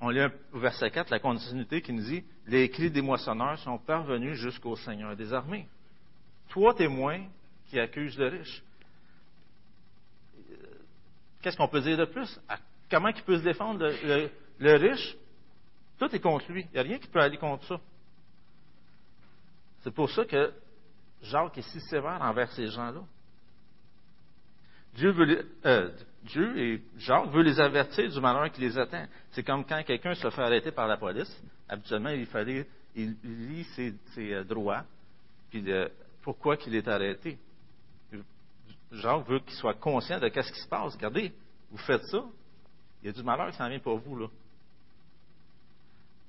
[0.00, 0.20] on lit
[0.52, 4.76] au verset 4 la continuité qui nous dit Les cris des moissonneurs sont parvenus jusqu'au
[4.76, 5.66] Seigneur des armées.
[6.48, 7.24] Trois témoins
[7.68, 8.62] qui accusent le riche.
[11.40, 12.40] Qu'est-ce qu'on peut dire de plus?
[12.90, 13.90] Comment il peut se défendre
[14.58, 15.16] le, riche?
[15.98, 16.66] Tout est contre lui.
[16.70, 17.80] Il n'y a rien qui peut aller contre ça.
[19.82, 20.52] C'est pour ça que
[21.22, 23.00] Jacques est si sévère envers ces gens-là.
[24.94, 25.90] Dieu, veut euh,
[26.26, 29.06] Dieu et Jacques veut les avertir du malheur qui les attend.
[29.30, 31.30] C'est comme quand quelqu'un se fait arrêter par la police.
[31.68, 34.84] Habituellement, il fallait, il lit ses, euh, droits,
[35.50, 35.64] puis
[36.22, 37.38] pourquoi qu'il est arrêté.
[38.92, 40.94] Jacques veut qu'il soit conscient de ce qui se passe.
[40.94, 41.32] Regardez,
[41.70, 42.24] vous faites ça,
[43.02, 44.26] il y a du malheur qui s'en vient pour vous là.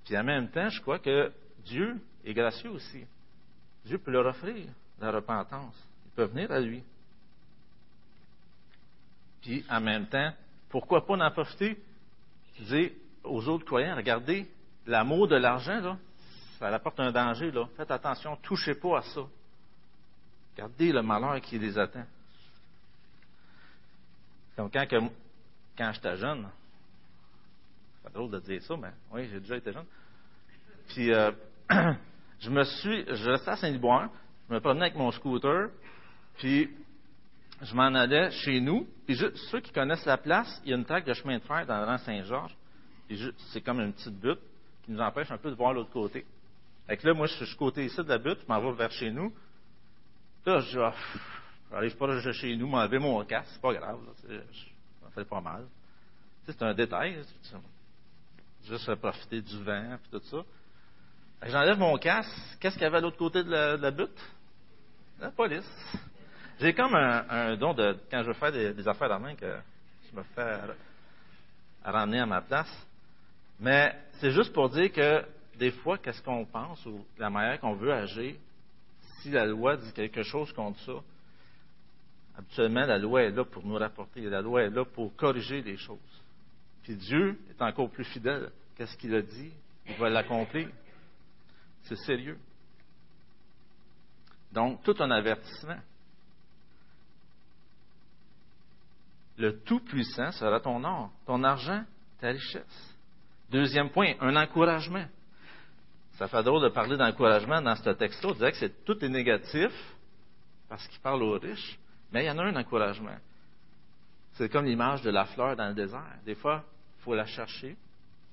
[0.05, 1.31] Puis en même temps, je crois que
[1.65, 3.05] Dieu est gracieux aussi.
[3.85, 4.67] Dieu peut leur offrir
[4.99, 5.75] la repentance.
[6.05, 6.83] Ils peuvent venir à lui.
[9.41, 10.31] Puis en même temps,
[10.69, 11.77] pourquoi pas en profiter?
[12.59, 12.91] Dire
[13.23, 14.47] aux autres croyants, regardez,
[14.85, 15.97] l'amour de l'argent, là,
[16.59, 17.67] ça apporte un danger, là.
[17.75, 19.21] Faites attention, touchez pas à ça.
[20.55, 22.05] Regardez le malheur qui les attend.
[24.55, 24.85] Comme quand,
[25.77, 26.47] quand j'étais jeune,
[28.03, 29.85] c'est drôle de dire ça, mais oui, j'ai déjà été jeune.
[30.87, 31.31] Puis, euh,
[32.39, 34.09] je me suis, je restais à Saint-Liboire,
[34.49, 35.69] je me promenais avec mon scooter,
[36.37, 36.71] puis
[37.61, 38.87] je m'en allais chez nous.
[39.07, 39.17] Puis
[39.49, 41.79] ceux qui connaissent la place, il y a une traque de chemin de fer dans
[41.79, 42.55] le rang Saint-Georges.
[43.53, 44.41] c'est comme une petite butte
[44.83, 46.25] qui nous empêche un peu de voir l'autre côté.
[46.87, 48.91] Fait que là, moi, je suis côté ici de la butte, je m'en vais vers
[48.91, 49.33] chez nous.
[50.45, 50.93] Là, je dis, ah,
[51.71, 54.37] j'arrive pas de chez nous, m'enlever mon casque, c'est pas grave, là,
[55.03, 55.65] ça fait pas mal.
[56.45, 57.23] c'est un détail,
[58.65, 60.43] juste profiter du vent, puis tout ça.
[61.43, 62.31] J'enlève mon casque.
[62.59, 64.19] Qu'est-ce qu'il y avait à l'autre côté de la, butte?
[65.19, 65.69] La police.
[66.59, 69.57] J'ai comme un, don de, quand je fais des, des affaires main, que
[70.09, 70.59] je me fais
[71.83, 72.87] ramener à ma place.
[73.59, 75.23] Mais c'est juste pour dire que
[75.57, 78.35] des fois, qu'est-ce qu'on pense ou la manière qu'on veut agir,
[79.21, 80.93] si la loi dit quelque chose contre ça,
[82.37, 84.21] habituellement, la loi est là pour nous rapporter.
[84.21, 85.97] La loi est là pour corriger les choses.
[86.83, 88.51] Puis Dieu est encore plus fidèle.
[88.75, 89.51] Qu'est-ce qu'il a dit?
[89.87, 90.69] Il va l'accomplir.
[91.83, 92.37] C'est sérieux.
[94.51, 95.79] Donc, tout un avertissement.
[99.37, 101.83] Le Tout-Puissant sera ton or, ton argent,
[102.19, 102.95] ta richesse.
[103.49, 105.05] Deuxième point, un encouragement.
[106.13, 108.31] Ça fait drôle de parler d'encouragement dans ce texte-là.
[108.31, 109.71] On dirait que c'est, tout est négatif
[110.67, 111.79] parce qu'il parle aux riches,
[112.11, 113.15] mais il y en a un encouragement.
[114.33, 116.15] C'est comme l'image de la fleur dans le désert.
[116.25, 116.63] Des fois,
[116.97, 117.77] il faut la chercher,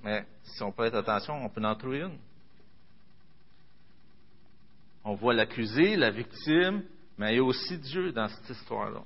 [0.03, 2.19] mais si on prête attention, on peut en trouver une.
[5.05, 6.83] On voit l'accusé, la victime,
[7.19, 9.03] mais il y a aussi Dieu dans cette histoire-là.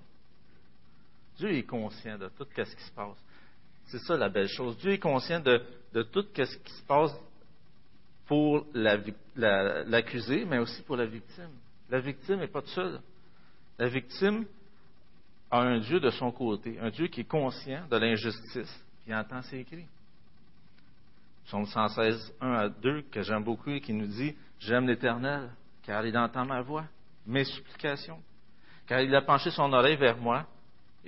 [1.39, 3.17] Dieu est conscient de tout ce qui se passe.
[3.87, 4.77] C'est ça la belle chose.
[4.79, 5.63] Dieu est conscient de,
[6.03, 7.13] tout ce qui se passe
[8.27, 11.51] pour l'accusé, mais aussi pour la victime.
[11.89, 13.01] La victime n'est pas seule.
[13.79, 14.45] La victime
[15.51, 19.41] a un Dieu de son côté, un Dieu qui est conscient de l'injustice, qui entend
[19.43, 19.87] ses cris.
[21.47, 25.49] Psaume 116, 1 à 2, que j'aime beaucoup et qui nous dit J'aime l'Éternel,
[25.83, 26.85] car il entend ma voix,
[27.27, 28.21] mes supplications,
[28.87, 30.47] car il a penché son oreille vers moi,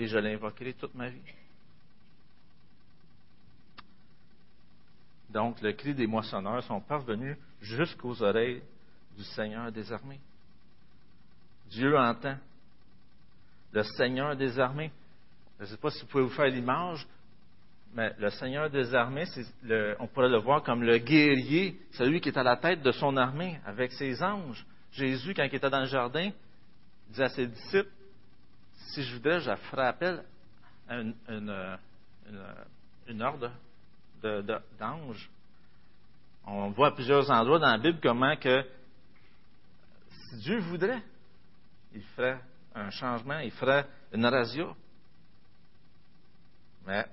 [0.00, 1.20] et je l'invoquerai toute ma vie.
[5.28, 8.62] Donc, le cri des moissonneurs sont parvenus jusqu'aux oreilles
[9.16, 10.18] du Seigneur des armées.
[11.68, 12.36] Dieu entend.
[13.72, 14.90] Le Seigneur des armées.
[15.58, 17.06] Je ne sais pas si vous pouvez vous faire l'image,
[17.92, 19.26] mais le Seigneur des armées,
[19.98, 23.18] on pourrait le voir comme le guerrier, celui qui est à la tête de son
[23.18, 24.64] armée avec ses anges.
[24.92, 26.30] Jésus, quand il était dans le jardin,
[27.10, 27.90] dit à ses disciples,
[28.88, 30.24] si je voudrais, je ferais appel
[30.88, 33.52] à une, ordre
[34.78, 35.30] d'anges.
[36.44, 38.64] On voit à plusieurs endroits dans la Bible comment que
[40.08, 41.02] si Dieu voudrait,
[41.92, 42.40] il ferait
[42.74, 44.74] un changement, il ferait une razzia.
[46.86, 47.06] Mais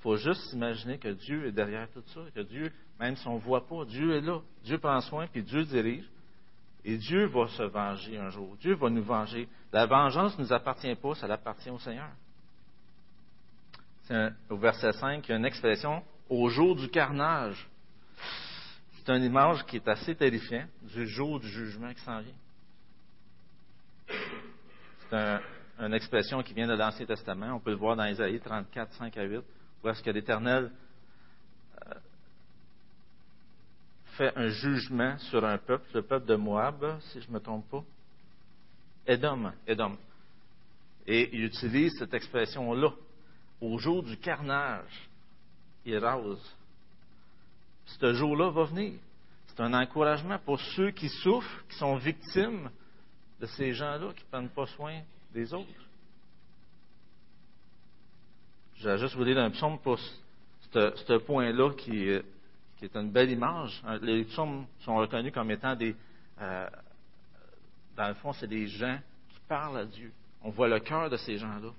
[0.00, 3.40] faut juste imaginer que Dieu est derrière tout ça, que Dieu, même si on ne
[3.40, 4.40] voit pas, Dieu est là.
[4.64, 6.08] Dieu prend soin, puis Dieu dirige.
[6.84, 8.56] Et Dieu va se venger un jour.
[8.56, 9.48] Dieu va nous venger.
[9.72, 12.10] La vengeance ne nous appartient pas, ça appartient au Seigneur.
[14.02, 17.68] C'est au verset 5, il y a une expression au jour du carnage.
[18.96, 22.34] C'est une image qui est assez terrifiante du jour du jugement qui s'en vient.
[25.10, 25.40] C'est
[25.78, 27.54] une expression qui vient de l'Ancien Testament.
[27.54, 29.42] On peut le voir dans Isaïe 34, 5 à 8
[29.82, 30.70] où est-ce que l'Éternel
[31.86, 31.94] euh,
[34.12, 37.68] fait un jugement sur un peuple, le peuple de Moab, si je ne me trompe
[37.70, 37.82] pas.
[39.06, 39.96] Edom, Edom.
[41.06, 42.92] Et il utilise cette expression-là.
[43.60, 45.08] Au jour du carnage,
[45.84, 46.56] il rase.
[47.86, 48.94] Ce jour-là va venir.
[49.48, 52.70] C'est un encouragement pour ceux qui souffrent, qui sont victimes
[53.40, 55.00] de ces gens-là qui ne prennent pas soin
[55.34, 55.68] des autres.
[58.76, 59.98] Je vais juste vous dire un psaume pour
[60.72, 62.24] ce, point-là qui, est
[62.94, 63.82] une belle image.
[64.02, 65.94] Les psaumes sont reconnus comme étant des.
[66.40, 66.68] Euh,
[67.96, 70.12] dans le fond, c'est des gens qui parlent à Dieu.
[70.42, 71.70] On voit le cœur de ces gens-là.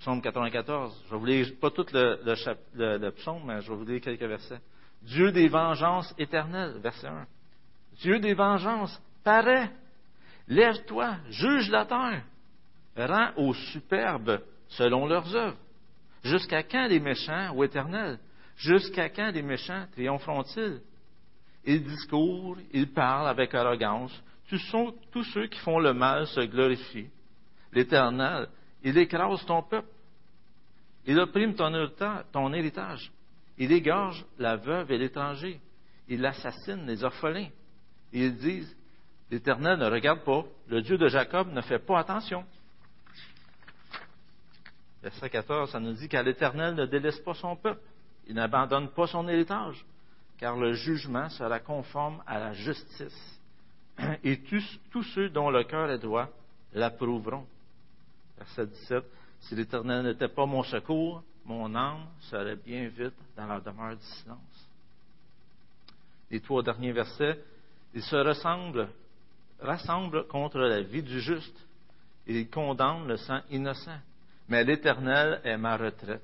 [0.00, 1.04] Psaume 94.
[1.06, 4.60] Je vais vous lire pas tout le, psaume, mais je vais vous lire quelques versets.
[5.02, 7.26] Dieu des vengeances éternelles, verset 1.
[8.00, 9.70] Dieu des vengeances, paraît.
[10.48, 12.22] Lève-toi, juge la terre.
[12.96, 15.56] Rends aux superbes selon leurs œuvres.
[16.24, 18.18] Jusqu'à quand les méchants, ô éternel?
[18.56, 20.80] Jusqu'à quand les méchants triompheront-ils?
[21.64, 24.12] Ils discourent, ils parlent avec arrogance.
[24.48, 27.08] Tous, ceux qui font le mal se glorifient.
[27.72, 28.48] L'Éternel,
[28.82, 29.88] il écrase ton peuple.
[31.06, 33.10] Il opprime ton héritage.
[33.56, 35.60] Il égorge la veuve et l'étranger.
[36.08, 37.48] Il assassine les orphelins.
[38.12, 38.76] ils disent,
[39.30, 40.44] l'Éternel ne regarde pas.
[40.68, 42.44] Le Dieu de Jacob ne fait pas attention.
[45.02, 47.80] Verset 14, ça nous dit qu'à l'Éternel ne délaisse pas son peuple.
[48.28, 49.84] Il n'abandonne pas son héritage,
[50.38, 53.40] car le jugement sera conforme à la justice.
[54.24, 54.40] Et
[54.90, 56.28] tous, ceux dont le cœur est droit
[56.72, 57.46] l'approuveront.
[58.38, 59.04] Verset 17,
[59.40, 64.04] si l'Éternel n'était pas mon secours, mon âme serait bien vite dans la demeure du
[64.04, 64.68] silence.
[66.30, 67.38] Les trois derniers versets,
[67.94, 68.16] ils se
[69.60, 71.58] rassemblent contre la vie du juste
[72.26, 73.98] et ils condamnent le sang innocent.
[74.48, 76.22] Mais l'Éternel est ma retraite.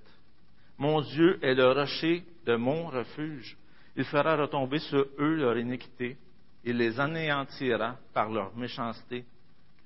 [0.79, 3.57] Mon Dieu est le rocher de mon refuge.
[3.97, 6.17] Il fera retomber sur eux leur iniquité.
[6.65, 9.25] Il les anéantira par leur méchanceté.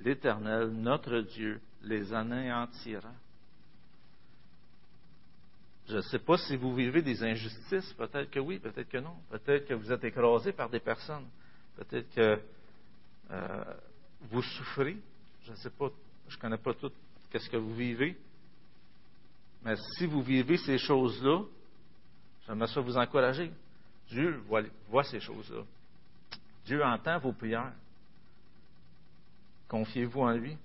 [0.01, 3.13] L'Éternel, notre Dieu, les anéantira.
[5.89, 9.17] Je ne sais pas si vous vivez des injustices, peut-être que oui, peut-être que non.
[9.31, 11.27] Peut-être que vous êtes écrasé par des personnes.
[11.77, 12.41] Peut-être que
[13.31, 13.65] euh,
[14.31, 14.97] vous souffrez.
[15.45, 15.91] Je ne sais pas,
[16.29, 16.93] je ne connais pas tout
[17.33, 18.17] ce que vous vivez.
[19.65, 21.43] Mais si vous vivez ces choses-là,
[22.47, 23.53] j'aimerais ça vous encourager.
[24.09, 24.43] Dieu
[24.89, 25.63] voit, ces choses-là.
[26.65, 27.73] Dieu entend vos prières.
[29.69, 30.57] Confiez-vous en lui.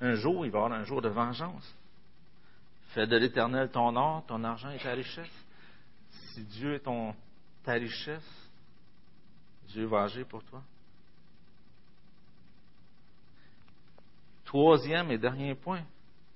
[0.00, 1.74] Un jour, il va y avoir un jour de vengeance.
[2.90, 5.46] Fais de l'éternel ton or, ton argent et ta richesse.
[6.10, 7.14] Si Dieu est ton,
[7.64, 8.50] ta richesse,
[9.68, 10.62] Dieu va agir pour toi.
[14.44, 15.82] Troisième et dernier point.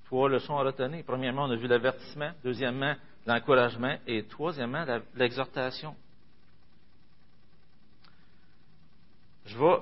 [0.06, 1.04] Trois leçons à retenir.
[1.04, 2.32] Premièrement, on a vu l'avertissement.
[2.44, 2.94] Deuxièmement,
[3.26, 3.96] l'encouragement.
[4.06, 5.96] Et troisièmement, l'exhortation.
[9.46, 9.78] Je vais,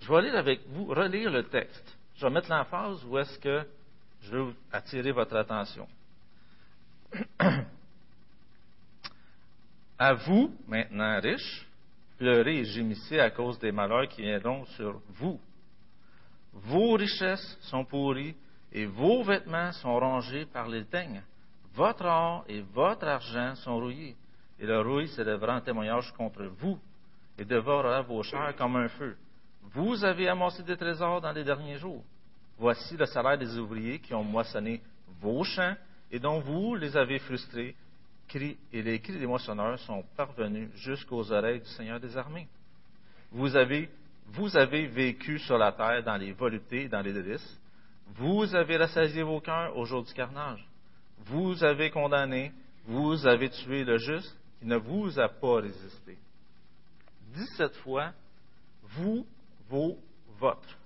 [0.00, 1.96] je lire avec vous, relire le texte.
[2.16, 3.66] Je vais mettre l'emphase où est-ce que
[4.22, 5.86] je veux attirer votre attention.
[9.98, 11.66] à vous, maintenant riches,
[12.18, 15.38] pleurez et gémissez à cause des malheurs qui viendront sur vous.
[16.52, 18.34] Vos richesses sont pourries
[18.74, 21.22] et vos vêtements sont rongés par les teignes.
[21.74, 24.16] Votre or et votre argent sont rouillés,
[24.58, 26.78] et le rouille s'élèvera en témoignage contre vous
[27.38, 29.16] et dévorera vos chairs comme un feu.
[29.72, 32.02] Vous avez amassé des trésors dans les derniers jours.
[32.58, 34.80] Voici le salaire des ouvriers qui ont moissonné
[35.20, 35.74] vos champs
[36.10, 37.74] et dont vous les avez frustrés.
[38.34, 42.48] et les cris des moissonneurs sont parvenus jusqu'aux oreilles du Seigneur des armées.
[43.30, 43.90] Vous avez,
[44.26, 47.60] vous avez vécu sur la terre dans les voluptés et dans les délices.
[48.06, 50.66] Vous avez rassasié vos cœurs au jour du carnage.
[51.26, 52.52] Vous avez condamné,
[52.84, 56.18] vous avez tué le juste qui ne vous a pas résisté.
[57.34, 58.12] Dix-sept fois,
[58.82, 59.26] vous,
[59.68, 59.98] vos,
[60.38, 60.78] votre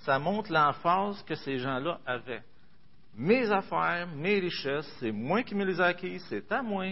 [0.00, 2.42] ça montre l'emphase que ces gens-là avaient.
[3.14, 6.86] Mes affaires, mes richesses, c'est moi qui me les ai acquises, c'est à moi.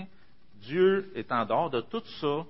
[0.57, 2.45] Dieu est en dehors de tout ça.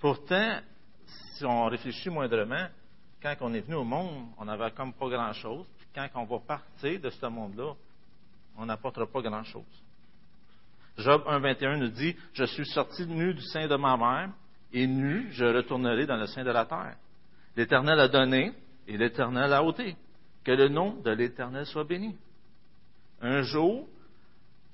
[0.00, 0.60] Pourtant,
[1.38, 2.66] si on réfléchit moindrement,
[3.22, 5.66] quand on est venu au monde, on n'avait comme pas grand-chose.
[5.94, 7.74] Quand on va partir de ce monde-là,
[8.56, 9.84] on n'apportera pas grand-chose.
[10.98, 14.30] Job 1.21 nous dit, Je suis sorti nu du sein de ma mère,
[14.72, 16.96] et nu, je retournerai dans le sein de la terre.
[17.56, 18.52] L'Éternel a donné
[18.86, 19.96] et l'Éternel a ôté.
[20.44, 22.16] Que le nom de l'Éternel soit béni.
[23.20, 23.86] Un jour,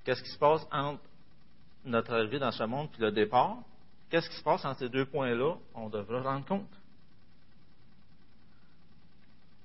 [0.04, 1.02] qu'est-ce qui se passe entre
[1.84, 3.58] notre arrivée dans ce monde et le départ?
[4.14, 5.56] Qu'est-ce qui se passe entre ces deux points-là?
[5.74, 6.70] On devra rendre compte.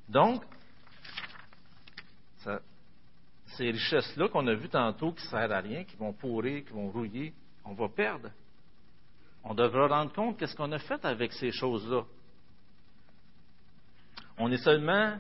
[0.10, 0.41] Donc,
[3.45, 6.74] ces richesses-là qu'on a vues tantôt qui ne servent à rien, qui vont pourrir, qui
[6.74, 7.32] vont rouiller,
[7.64, 8.32] on va perdre
[9.43, 12.04] on devra rendre compte qu'est-ce qu'on a fait avec ces choses-là.
[14.39, 15.20] On est seulement,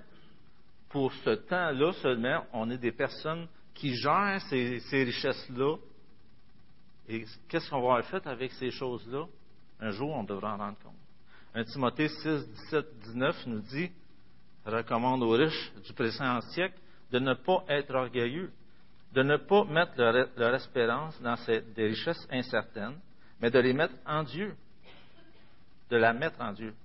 [0.89, 5.77] pour ce temps-là seulement, on est des personnes qui gèrent ces, richesses-là.
[7.09, 9.25] Et qu'est-ce qu'on va avoir fait avec ces choses-là?
[9.79, 10.93] Un jour, on devra en rendre compte.
[11.55, 13.89] 1 Timothée 6, 17, 19 nous dit,
[14.63, 16.77] recommande aux riches du présent siècle
[17.11, 18.51] de ne pas être orgueilleux,
[19.13, 21.35] de ne pas mettre leur, espérance dans
[21.75, 22.99] des richesses incertaines,
[23.41, 24.55] mais de les mettre en Dieu.
[25.89, 26.75] de la mettre en Dieu,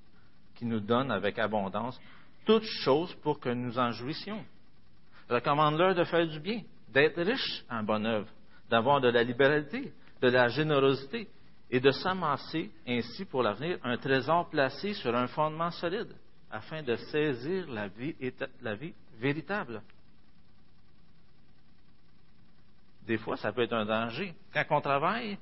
[0.54, 2.00] qui nous donne avec abondance
[2.46, 4.42] toutes choses pour que nous en jouissions.
[5.28, 8.28] Recommande-leur de faire du bien, d'être riche en bonne œuvre,
[8.70, 11.28] d'avoir de la libéralité, de la générosité
[11.70, 16.14] et de s'amasser ainsi pour l'avenir un trésor placé sur un fondement solide
[16.50, 19.82] afin de saisir la vie, véritable.
[23.06, 24.34] Des fois, ça peut être un danger.
[24.52, 25.36] Quand on travaille,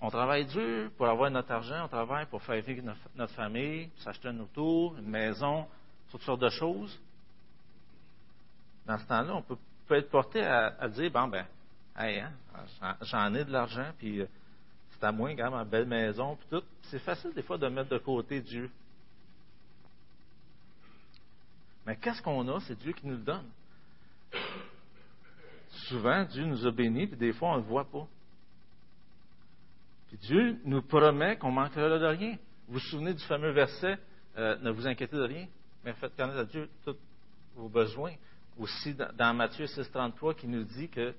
[0.00, 4.28] on travaille dur pour avoir notre argent, on travaille pour faire vivre notre, famille, s'acheter
[4.28, 5.66] un auto, une maison,
[6.10, 7.00] toutes sortes de choses.
[8.86, 9.56] Dans ce temps-là, on peut,
[9.96, 11.46] être porté à, dire, bon, ben,
[11.96, 12.32] hey, hein,
[13.02, 14.26] j'en ai de l'argent, puis euh,
[14.90, 16.64] c'est à moi, regarde, ma belle maison, puis tout.
[16.82, 18.70] C'est facile des fois de mettre de côté Dieu.
[21.86, 22.60] Mais qu'est-ce qu'on a?
[22.60, 23.50] C'est Dieu qui nous le donne.
[25.88, 28.06] Souvent, Dieu nous a bénis, puis des fois, on ne le voit pas.
[30.08, 32.38] Puis Dieu nous promet qu'on manquera de rien.
[32.68, 33.98] Vous vous souvenez du fameux verset
[34.38, 35.46] euh, Ne vous inquiétez de rien,
[35.84, 36.96] mais faites connaître à Dieu tous
[37.56, 38.14] vos besoins.
[38.56, 41.14] Aussi, dans, Matthieu 6,33, qui nous dit que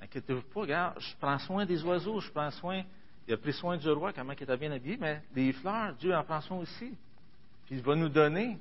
[0.00, 2.82] Inquiétez-vous pas, regarde, je prends soin des oiseaux, je prends soin,
[3.26, 6.14] il a pris soin du roi, comment il était bien habillé, mais les fleurs, Dieu
[6.14, 6.94] en prend soin aussi.
[7.66, 8.58] Puis il va nous donner.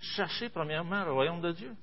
[0.00, 1.74] Cherchez premièrement le royaume de Dieu.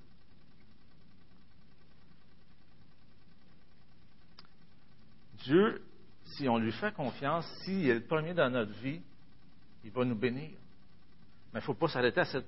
[5.44, 5.82] Dieu,
[6.26, 9.02] si on lui fait confiance, s'il est le premier dans notre vie,
[9.84, 10.52] il va nous bénir.
[11.54, 12.46] Mais il ne faut pas s'arrêter à cette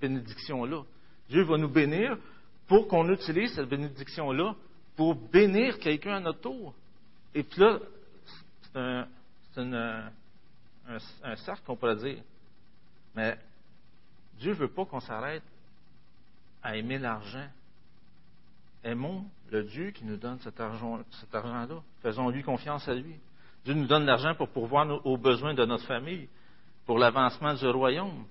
[0.00, 0.82] bénédiction-là.
[1.28, 2.18] Dieu va nous bénir
[2.66, 4.54] pour qu'on utilise cette bénédiction-là
[4.96, 6.74] pour bénir quelqu'un à notre tour.
[7.34, 7.78] Et puis là,
[9.52, 10.10] c'est un,
[11.22, 12.22] un, cercle qu'on pourrait dire.
[13.14, 13.36] Mais
[14.38, 15.42] Dieu ne veut pas qu'on s'arrête
[16.62, 17.48] à aimer l'argent.
[18.82, 21.80] Aimons le Dieu qui nous donne cet argent-là.
[22.02, 23.14] Faisons-lui confiance à lui.
[23.64, 26.28] Dieu nous donne l'argent pour pourvoir aux besoins de notre famille,
[26.84, 28.24] pour l'avancement du royaume,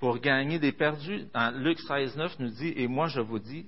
[0.00, 1.26] pour gagner des perdus.
[1.54, 3.66] Luc 16, 9 nous dit, et moi je vous dis,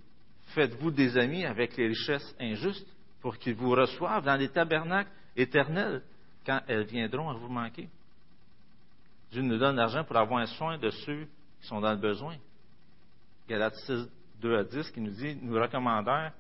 [0.56, 2.88] faites-vous des amis avec les richesses injustes
[3.20, 6.02] pour qu'ils vous reçoivent dans les tabernacles éternels
[6.46, 7.90] quand elles viendront à vous manquer?
[9.30, 11.26] Dieu nous donne l'argent pour avoir soin de ceux
[11.60, 12.36] qui sont dans le besoin.
[13.46, 14.08] Galates 6,
[14.40, 16.30] 2 à 10 qui nous dit, nous recommandons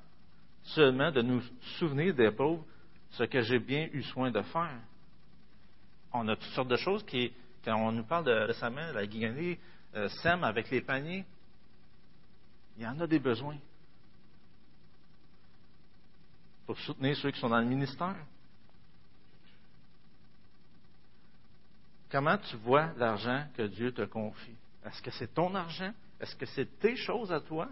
[0.62, 1.42] seulement de nous
[1.78, 2.64] souvenir des pauvres,
[3.10, 4.80] ce que j'ai bien eu soin de faire.
[6.14, 9.60] On a toutes sortes de choses qui, quand on nous parle de récemment, la guignée
[9.94, 11.24] euh, sème avec les paniers,
[12.78, 13.58] il y en a des besoins.
[16.66, 18.16] Pour soutenir ceux qui sont dans le ministère?
[22.10, 24.54] Comment tu vois l'argent que Dieu te confie?
[24.84, 25.92] Est-ce que c'est ton argent?
[26.20, 27.68] Est-ce que c'est tes choses à toi?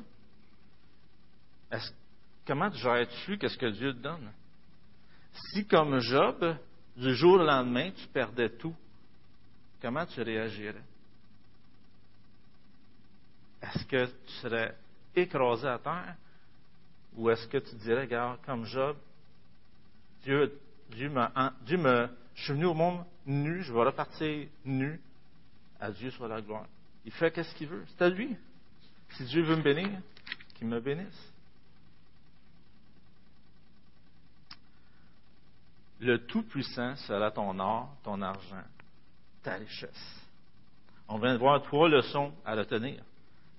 [2.46, 4.30] comment gères-tu qu'est-ce que Dieu te donne?
[5.32, 6.56] Si, comme Job,
[6.96, 8.74] du jour au lendemain, tu perdais tout,
[9.82, 10.82] comment tu réagirais?
[13.60, 14.76] Est-ce que tu serais
[15.16, 16.16] écrasé à terre?
[17.16, 18.96] Ou est-ce que tu dirais, regarde, comme Job,
[20.22, 20.58] Dieu,
[20.90, 21.10] Dieu,
[21.62, 25.00] Dieu me, je suis venu au monde nu, je vais repartir nu,
[25.80, 26.66] à Dieu soit la gloire.
[27.04, 27.84] Il fait qu'est-ce qu'il veut.
[27.88, 28.36] C'est à lui.
[29.10, 30.00] Si Dieu veut me bénir,
[30.54, 31.32] qu'il me bénisse.
[36.00, 38.64] Le Tout-Puissant sera ton or, ton argent,
[39.42, 40.20] ta richesse.
[41.08, 43.02] On vient de voir trois leçons à retenir.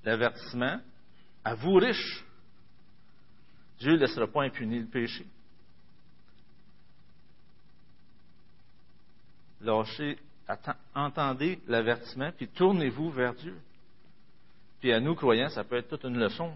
[0.04, 0.80] L'avertissement,
[1.44, 2.25] à vous riches.
[3.80, 5.26] Dieu ne laissera pas impuni le péché.
[9.62, 10.18] Lâchez
[10.94, 13.58] entendez l'avertissement, puis tournez-vous vers Dieu.
[14.80, 16.56] Puis à nous, croyants, ça peut être toute une leçon.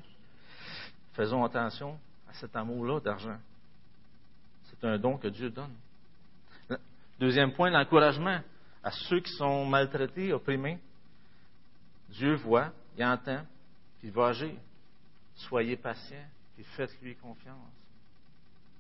[1.14, 2.00] Faisons attention
[2.30, 3.38] à cet amour-là d'argent.
[4.66, 5.74] C'est un don que Dieu donne.
[7.20, 8.40] Deuxième point, l'encouragement
[8.84, 10.80] à ceux qui sont maltraités, opprimés.
[12.10, 13.44] Dieu voit, il entend,
[13.98, 14.54] puis il va agir.
[15.36, 16.28] Soyez patients,
[16.60, 17.72] et faites-lui confiance.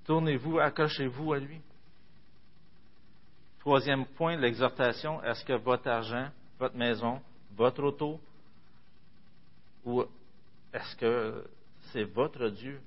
[0.05, 1.61] Tournez-vous, accrochez-vous à lui.
[3.59, 7.21] Troisième point, l'exhortation, est-ce que votre argent, votre maison,
[7.55, 8.19] votre auto,
[9.85, 10.03] ou
[10.73, 11.47] est-ce que
[11.91, 12.81] c'est votre Dieu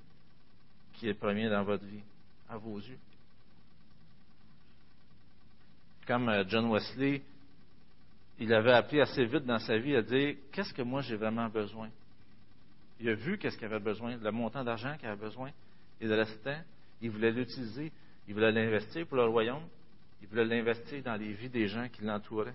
[0.94, 2.02] qui est premier dans votre vie,
[2.48, 2.98] à vos yeux?
[6.06, 7.22] Comme euh, John Wesley,
[8.38, 11.48] il avait appris assez vite dans sa vie à dire Qu'est-ce que moi j'ai vraiment
[11.48, 11.88] besoin?
[13.00, 15.50] Il a vu qu'est-ce qu'il avait besoin, le montant d'argent qu'il avait besoin,
[16.00, 16.24] et de
[17.00, 17.92] il voulait l'utiliser,
[18.28, 19.64] il voulait l'investir pour le royaume,
[20.20, 22.54] il voulait l'investir dans les vies des gens qui l'entouraient.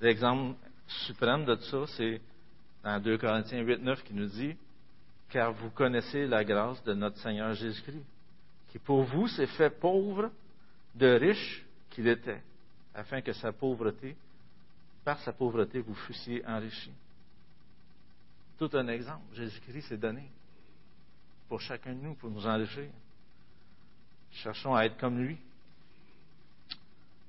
[0.00, 0.56] L'exemple
[0.86, 2.20] suprême de ça, c'est
[2.82, 4.56] dans 2 Corinthiens 8, 9 qui nous dit
[5.28, 8.04] Car vous connaissez la grâce de notre Seigneur Jésus-Christ,
[8.68, 10.30] qui pour vous s'est fait pauvre
[10.94, 12.42] de riche qu'il était,
[12.94, 14.16] afin que sa pauvreté,
[15.04, 16.92] par sa pauvreté, vous fussiez enrichis.
[18.58, 19.22] Tout un exemple.
[19.34, 20.30] Jésus-Christ s'est donné
[21.48, 22.90] pour chacun de nous, pour nous enrichir.
[24.32, 25.38] Cherchons à être comme lui.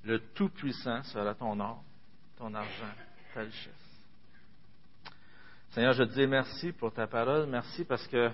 [0.02, 1.82] Le Tout-Puissant sera ton or,
[2.36, 2.92] ton argent,
[3.34, 3.72] ta richesse.
[5.70, 7.46] Seigneur, je te dis merci pour ta parole.
[7.46, 8.30] Merci parce que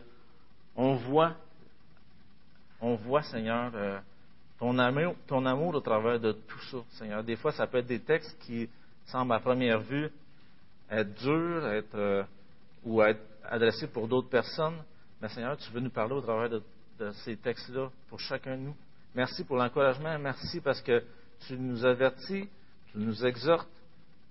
[0.75, 1.35] on voit,
[2.81, 4.01] on voit, Seigneur, euh,
[4.59, 7.23] ton amour, ton amour au travers de tout ça, Seigneur.
[7.23, 8.69] Des fois, ça peut être des textes qui
[9.07, 10.11] semblent à première vue
[10.91, 12.25] être durs, être, euh,
[12.85, 14.83] ou être adressés pour d'autres personnes.
[15.21, 16.63] Mais Seigneur, tu veux nous parler au travers de,
[17.25, 18.77] ces textes-là pour chacun de nous.
[19.15, 20.19] Merci pour l'encouragement.
[20.19, 21.03] Merci parce que
[21.47, 22.49] tu nous avertis,
[22.93, 23.69] tu nous exhortes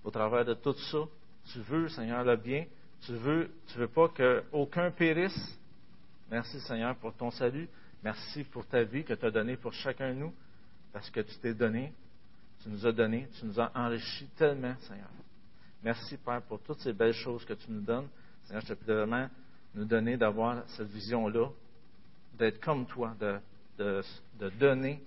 [0.04, 0.98] au travers de tout ça.
[1.52, 2.64] Tu veux, Seigneur, le bien.
[3.02, 5.58] Tu veux, tu veux pas qu'aucun périsse.
[6.30, 7.68] Merci, Seigneur, pour ton salut.
[8.02, 10.34] Merci pour ta vie que tu as donnée pour chacun de nous,
[10.92, 11.92] parce que tu t'es donné,
[12.62, 15.08] tu nous as donné, tu nous as enrichis tellement, Seigneur.
[15.82, 18.08] Merci, Père, pour toutes ces belles choses que tu nous donnes.
[18.46, 19.28] Seigneur, je te prie vraiment
[19.74, 21.48] nous donner d'avoir cette vision-là,
[22.34, 24.00] d'être comme toi, de,
[24.58, 25.02] donner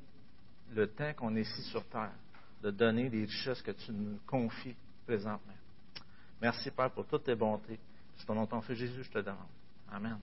[0.72, 2.12] le temps qu'on est ici sur terre,
[2.62, 4.76] de donner les richesses que tu nous confies
[5.06, 5.54] présentement.
[6.42, 7.80] Merci, Père, pour toutes tes bontés.
[8.18, 9.48] C'est ton nom, ton Jésus, je te demande.
[9.92, 10.18] Amen.